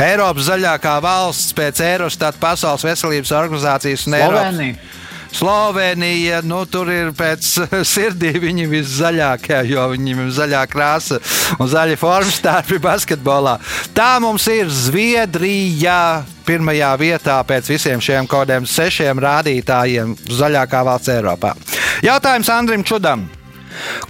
Eiropas 0.03 0.49
zaļākā 0.49 0.97
valsts 1.05 1.55
pēc 1.55 1.79
Eurostat 1.87 2.39
Pasaules 2.43 2.83
veselības 2.85 3.31
organizācijas 3.39 4.09
un 4.09 4.17
Eiropas. 4.19 4.49
Slovenija. 4.51 5.04
Slovenija, 5.35 6.39
nu, 6.47 6.61
tur 6.71 6.89
ir 6.95 7.11
pēc 7.17 7.47
sirdī 7.95 8.31
viņi 8.39 8.69
viszaļākie, 8.71 9.57
jo 9.67 9.89
viņiem 9.91 10.21
ir 10.25 10.35
zaļā 10.37 10.61
krāsa 10.71 11.19
un 11.59 11.71
zaļa 11.71 11.97
forma 11.99 12.31
stārpi 12.31 12.79
basketbolā. 12.83 13.57
Tā 13.97 14.13
mums 14.23 14.47
ir 14.53 14.71
Zviedrija 14.71 16.23
pirmajā 16.47 16.93
vietā 17.01 17.41
pēc 17.49 17.73
visiem 17.73 18.03
šiem 18.05 18.29
kodiem 18.31 18.69
sešiem 18.69 19.19
rādītājiem 19.25 20.15
zaļākā 20.39 20.85
valsts 20.87 21.11
Eiropā. 21.17 21.55
Jautājums 22.07 22.53
Andrim 22.55 22.87
Čudam. 22.87 23.27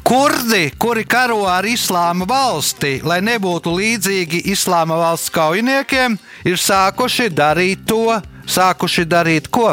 Kurdi, 0.05 0.67
kuri 0.77 1.07
karo 1.09 1.47
ar 1.49 1.65
islāma 1.65 2.29
valsti, 2.29 2.99
lai 3.01 3.23
nebūtu 3.25 3.73
līdzīgi 3.73 4.43
islāma 4.53 5.01
valsts 5.01 5.33
kaujiniekiem, 5.33 6.19
ir 6.45 6.61
sākuši 6.61 7.31
darīt 7.33 7.89
to, 7.89 8.21
sākuši 8.45 9.09
darīt 9.09 9.49
ko? 9.49 9.73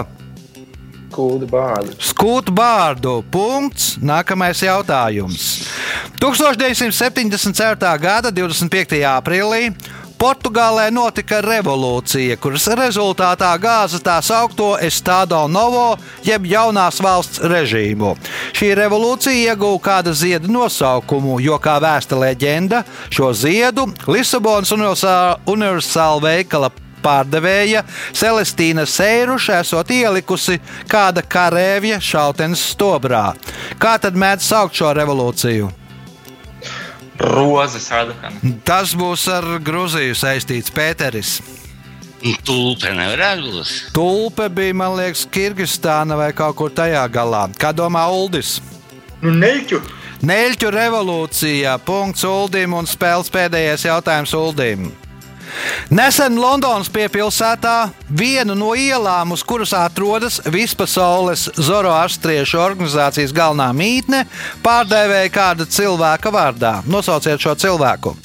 Kūda 1.12 1.48
bārdu. 1.52 1.96
Skūtu 2.00 2.54
bārdu. 2.56 3.18
Punkts. 3.32 3.98
Nākamais 4.02 4.64
jautājums. 4.64 5.68
1974. 6.22 7.98
gada 8.02 8.32
25. 8.32 9.02
aprīlī 9.12 9.74
Portugālē 10.22 10.92
notika 10.94 11.40
revolūcija, 11.42 12.36
kuras 12.38 12.68
rezultātā 12.78 13.50
gāza 13.58 13.98
tā 14.06 14.20
saucamo 14.22 14.76
Estado 14.86 15.40
Novo, 15.50 15.96
jeb 16.22 16.46
jaunās 16.46 17.00
valsts 17.02 17.42
režīmu. 17.42 18.12
Šī 18.54 18.70
revolūcija 18.78 19.56
ieguva 19.56 19.80
kāda 19.82 20.14
zieda 20.14 20.46
nosaukumu, 20.46 21.40
jo, 21.42 21.58
kā 21.58 21.80
vēsta 21.82 22.22
leģenda, 22.22 22.84
šo 23.10 23.32
ziedu 23.34 23.88
Lisabonas 24.06 24.70
universāla 25.50 26.22
veikala 26.28 26.70
pārdevēja 27.04 27.84
Celestīna 28.14 28.86
Seiruša 28.88 29.62
esot 29.62 29.92
ielikusi 29.94 30.60
kāda 30.92 31.24
karēvja 31.26 32.00
šautenes 32.02 32.64
stobrā. 32.74 33.32
Kā 33.82 33.98
tad 34.02 34.18
mēdz 34.18 34.48
saukt 34.52 34.78
šo 34.80 34.94
revolūciju? 34.98 35.72
Rozes 37.22 37.90
radakana. 37.94 38.56
Tas 38.66 38.96
būs 38.98 39.28
ar 39.30 39.46
Grūziju 39.62 40.16
saistīts 40.18 40.74
Pēteris. 40.74 41.40
Tulpe 42.46 42.92
nevarētu 42.94 43.50
būt. 43.50 43.70
Tulpe 43.96 44.48
bija, 44.54 44.76
man 44.78 44.96
liekas, 44.98 45.26
Kirgistāna 45.30 46.18
vai 46.18 46.30
kaut 46.38 46.58
kur 46.60 46.74
tajā 46.74 47.02
galā. 47.14 47.48
Kā 47.58 47.72
domā 47.74 48.04
Uldis? 48.14 48.60
Nu, 49.22 49.34
neļķu. 49.34 49.82
Neļķu 50.26 50.70
revolūcija. 50.74 51.80
Punkts 51.86 52.26
Uldim 52.30 52.76
un 52.78 52.90
spēles 52.90 53.32
pēdējais 53.34 53.88
jautājums 53.90 54.34
Uldim. 54.38 54.92
Nesen 55.92 56.38
Londonas 56.40 56.90
piepilsētā 56.92 57.92
vienu 58.08 58.56
no 58.56 58.72
ielām, 58.78 59.34
uz 59.36 59.44
kuras 59.44 59.74
atrodas 59.76 60.40
vispasaules 60.48 61.50
zoroastriešu 61.60 62.60
organizācijas 62.62 63.34
galvenā 63.36 63.72
mītne, 63.76 64.24
pārdēvēja 64.64 65.34
kāda 65.34 65.68
cilvēka 65.68 66.32
vārdā. 66.34 66.78
Nosauciet 66.88 67.42
šo 67.44 67.56
cilvēku. 67.60 68.16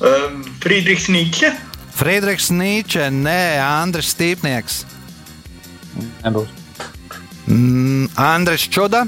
Um, 0.00 0.44
Friedrichs 0.62 1.10
Nīčs. 1.12 1.58
Friedrichs 1.98 2.48
Nīčs, 2.54 3.10
nē, 3.12 3.42
Andris 3.60 4.14
Stīpnieks. 4.14 4.84
Nebūs. 6.24 6.48
Mm, 7.50 8.08
Andris 8.16 8.68
Čuda. 8.70 9.04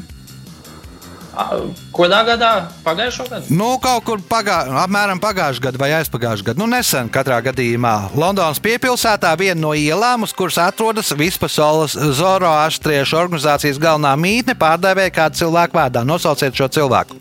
Kādā 1.33 2.19
gadā? 2.29 2.51
Pagājušā 2.85 3.25
gada? 3.31 3.47
Nu, 3.49 3.71
kaut 3.81 4.05
kur 4.05 4.21
pagā, 4.29 4.59
apmēram 4.83 5.21
pagājušā 5.23 5.65
gada 5.65 5.81
vai 5.81 5.89
aizpagājušā 5.97 6.51
gada. 6.51 6.61
Nu, 6.61 6.69
nesen 6.69 7.09
katrā 7.13 7.39
gadījumā 7.47 7.95
Londonas 8.19 8.61
piepilsētā 8.61 9.33
viena 9.41 9.61
no 9.63 9.73
ielām, 9.73 10.27
uz 10.27 10.35
kuras 10.37 10.61
atrodas 10.61 11.15
vispasaules 11.17 11.97
zoroastriešu 12.19 13.17
organizācijas 13.23 13.81
galvenā 13.81 14.13
mītne, 14.21 14.59
pārdevēja 14.61 15.17
kādu 15.23 15.41
cilvēku 15.41 15.81
vārdā. 15.81 16.05
Nosauciet 16.05 16.57
šo 16.57 16.69
cilvēku. 16.73 17.17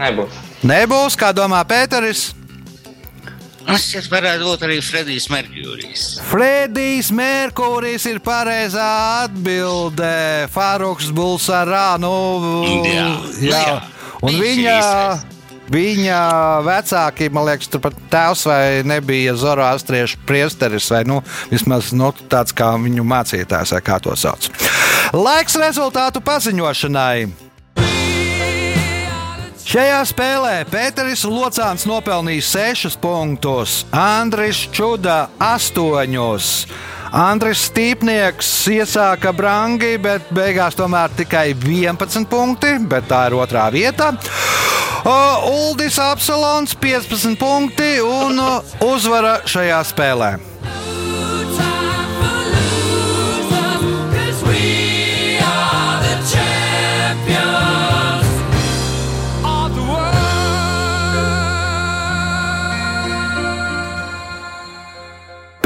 Nebūs. 0.00 0.40
Nebūs, 0.66 1.20
kā 1.20 1.32
domā 1.36 1.60
Pēteris. 1.68 2.30
Man 3.66 3.80
šķiet, 3.82 4.08
varētu 4.12 4.46
būt 4.46 4.64
arī 4.66 4.76
Fredijs 4.84 5.26
Merkurijs. 5.32 6.04
Fredijs 6.28 7.10
Merkurijs 7.14 8.06
ir 8.06 8.20
pareizā 8.22 8.90
atbilde. 9.24 10.10
Fāruks 10.54 11.10
Bulsarā. 11.14 11.96
Nu, 11.98 12.12
Jā. 12.86 13.08
jā. 13.42 13.64
Jā. 13.66 13.80
Un 14.22 14.38
viņa. 14.38 14.76
īstais. 14.76 15.32
Viņa 15.66 16.18
vecāki, 16.62 17.26
man 17.34 17.48
liekas, 17.48 17.66
turpat 17.72 17.96
tēvs 18.12 18.44
vai 18.46 18.60
nebija 18.86 19.32
zoroastriešu 19.34 20.20
priesteris, 20.22 20.86
vai 20.94 21.00
nu, 21.10 21.16
vismaz 21.50 21.90
nu, 21.90 22.12
tāds 22.30 22.54
kā 22.54 22.68
viņu 22.78 23.02
mācītājs, 23.02 23.74
vai 23.74 23.80
kā 23.82 23.98
to 24.02 24.14
sauc. 24.14 24.46
Laiks 25.10 25.58
rezultātu 25.58 26.22
paziņošanai. 26.22 27.45
Šajā 29.66 29.98
spēlē 30.06 30.50
Pēteris 30.70 31.24
Locāns 31.26 31.88
nopelnīja 31.90 32.44
6 32.46 33.00
punktus, 33.02 33.80
Andris 33.90 34.60
Čuda 34.70 35.24
8. 35.42 36.14
Andris 37.10 37.64
Stīpnieks 37.66 38.52
iesāka 38.70 39.32
brangi, 39.34 39.96
bet 39.98 40.30
beigās 40.30 40.78
tomēr 40.78 41.10
tikai 41.18 41.48
11 41.58 42.30
punkti, 42.30 42.76
bet 42.86 43.10
tā 43.10 43.24
ir 43.26 43.40
otrā 43.42 43.66
vieta. 43.74 44.12
Uldis 45.50 45.98
Apsalons 45.98 46.78
15 46.78 47.34
punkti 47.34 47.96
un 48.06 48.38
uzvara 48.86 49.40
šajā 49.50 49.82
spēlē. 49.90 50.36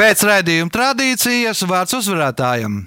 Pēc 0.00 0.22
raidījuma 0.24 0.72
tradīcijas 0.72 1.58
vārds 1.68 1.92
uzvarētājam. 1.98 2.78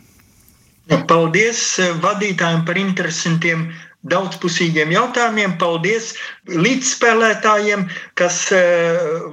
Paldies 1.06 1.60
eh, 1.78 1.92
vadītājiem 2.02 2.64
par 2.66 2.80
interesantiem, 2.82 3.68
daudzpusīgiem 4.12 4.92
jautājumiem. 4.94 5.56
Paldies 5.60 6.12
līdzspēlētājiem, 6.52 7.86
kas 8.20 8.40
uh, 8.56 9.28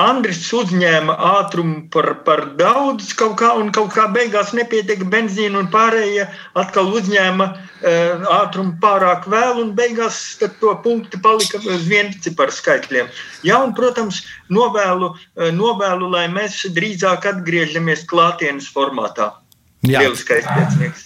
Andris 0.00 0.40
uzņēma 0.56 1.16
ātrumu 1.36 1.84
par, 1.92 2.12
par 2.26 2.44
daudz 2.60 3.12
kaut 3.18 3.36
kā, 3.42 3.52
un 3.60 3.72
kaut 3.76 3.92
kā 3.96 4.06
beigās 4.14 4.54
nepietika 4.56 5.08
benzīna, 5.12 5.60
un 5.60 5.70
pārējie 5.72 6.26
atkal 6.56 6.92
uzņēma 6.96 7.48
uh, 7.52 8.26
ātrumu 8.40 8.76
pārāk 8.82 9.28
vēl, 9.32 9.62
un 9.64 9.74
beigās 9.78 10.20
to 10.40 10.76
punkti 10.84 11.20
palika 11.22 11.60
uz 11.60 11.88
vienciparu 11.90 12.54
skaitļiem. 12.54 13.12
Jā, 13.46 13.60
un, 13.62 13.76
protams, 13.76 14.24
novēlu, 14.48 15.12
uh, 15.12 15.50
novēlu, 15.54 16.12
lai 16.16 16.28
mēs 16.32 16.62
drīzāk 16.76 17.28
atgriežamies 17.34 18.06
klātienes 18.08 18.70
formātā. 18.72 19.34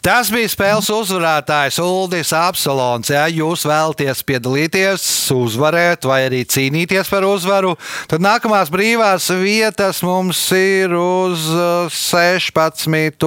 Tas 0.04 0.30
bija 0.32 0.48
spēles 0.48 0.88
uzvarētājs 0.92 1.78
Uldis 1.84 2.32
Apsolons. 2.36 3.10
Ja 3.12 3.26
jūs 3.30 3.64
vēlaties 3.68 4.22
piedalīties, 4.26 5.30
uzvarēt 5.34 6.04
vai 6.08 6.24
arī 6.28 6.44
cīnīties 6.48 7.10
par 7.12 7.24
uzvaru, 7.28 7.76
tad 8.10 8.20
nākamās 8.24 8.70
brīvās 8.72 9.30
vietas 9.40 10.02
mums 10.06 10.52
ir 10.56 10.94
uz 10.96 11.40
uh, 11.52 11.88
16. 11.92 13.26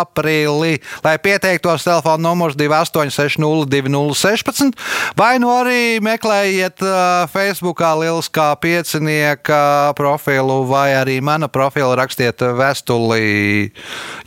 aprīlī. 0.00 0.72
Lai 1.04 1.16
pieteiktos, 1.22 1.84
telefona 1.86 2.22
numurs 2.30 2.56
28602016, 2.56 4.72
vai 5.18 5.38
nu 5.42 5.48
arī 5.52 6.00
meklējiet 6.04 6.82
uh, 6.84 6.92
Facebookā 7.32 7.90
Lieliskā 8.00 8.48
piecinieka 8.62 9.92
profilu, 9.98 10.64
vai 10.68 10.90
arī 10.96 11.20
mana 11.20 11.48
profila 11.52 11.94
rakstiet 12.00 12.40
vēstuli. 12.56 13.22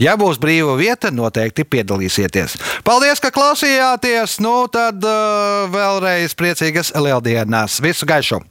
Ja 0.02 0.14
būs 0.20 0.38
brīvā 0.42 0.59
vieta, 0.80 1.12
noteikti 1.12 1.66
piedalīsieties. 1.66 2.58
Paldies, 2.88 3.24
ka 3.24 3.32
klausījāties! 3.34 4.40
Nu, 4.44 4.68
tad 4.72 5.04
uh, 5.04 5.68
vēlreiz 5.74 6.36
priecīgas 6.38 6.94
lieldienas! 7.00 7.82
Visu 7.84 8.10
gaišu! 8.10 8.44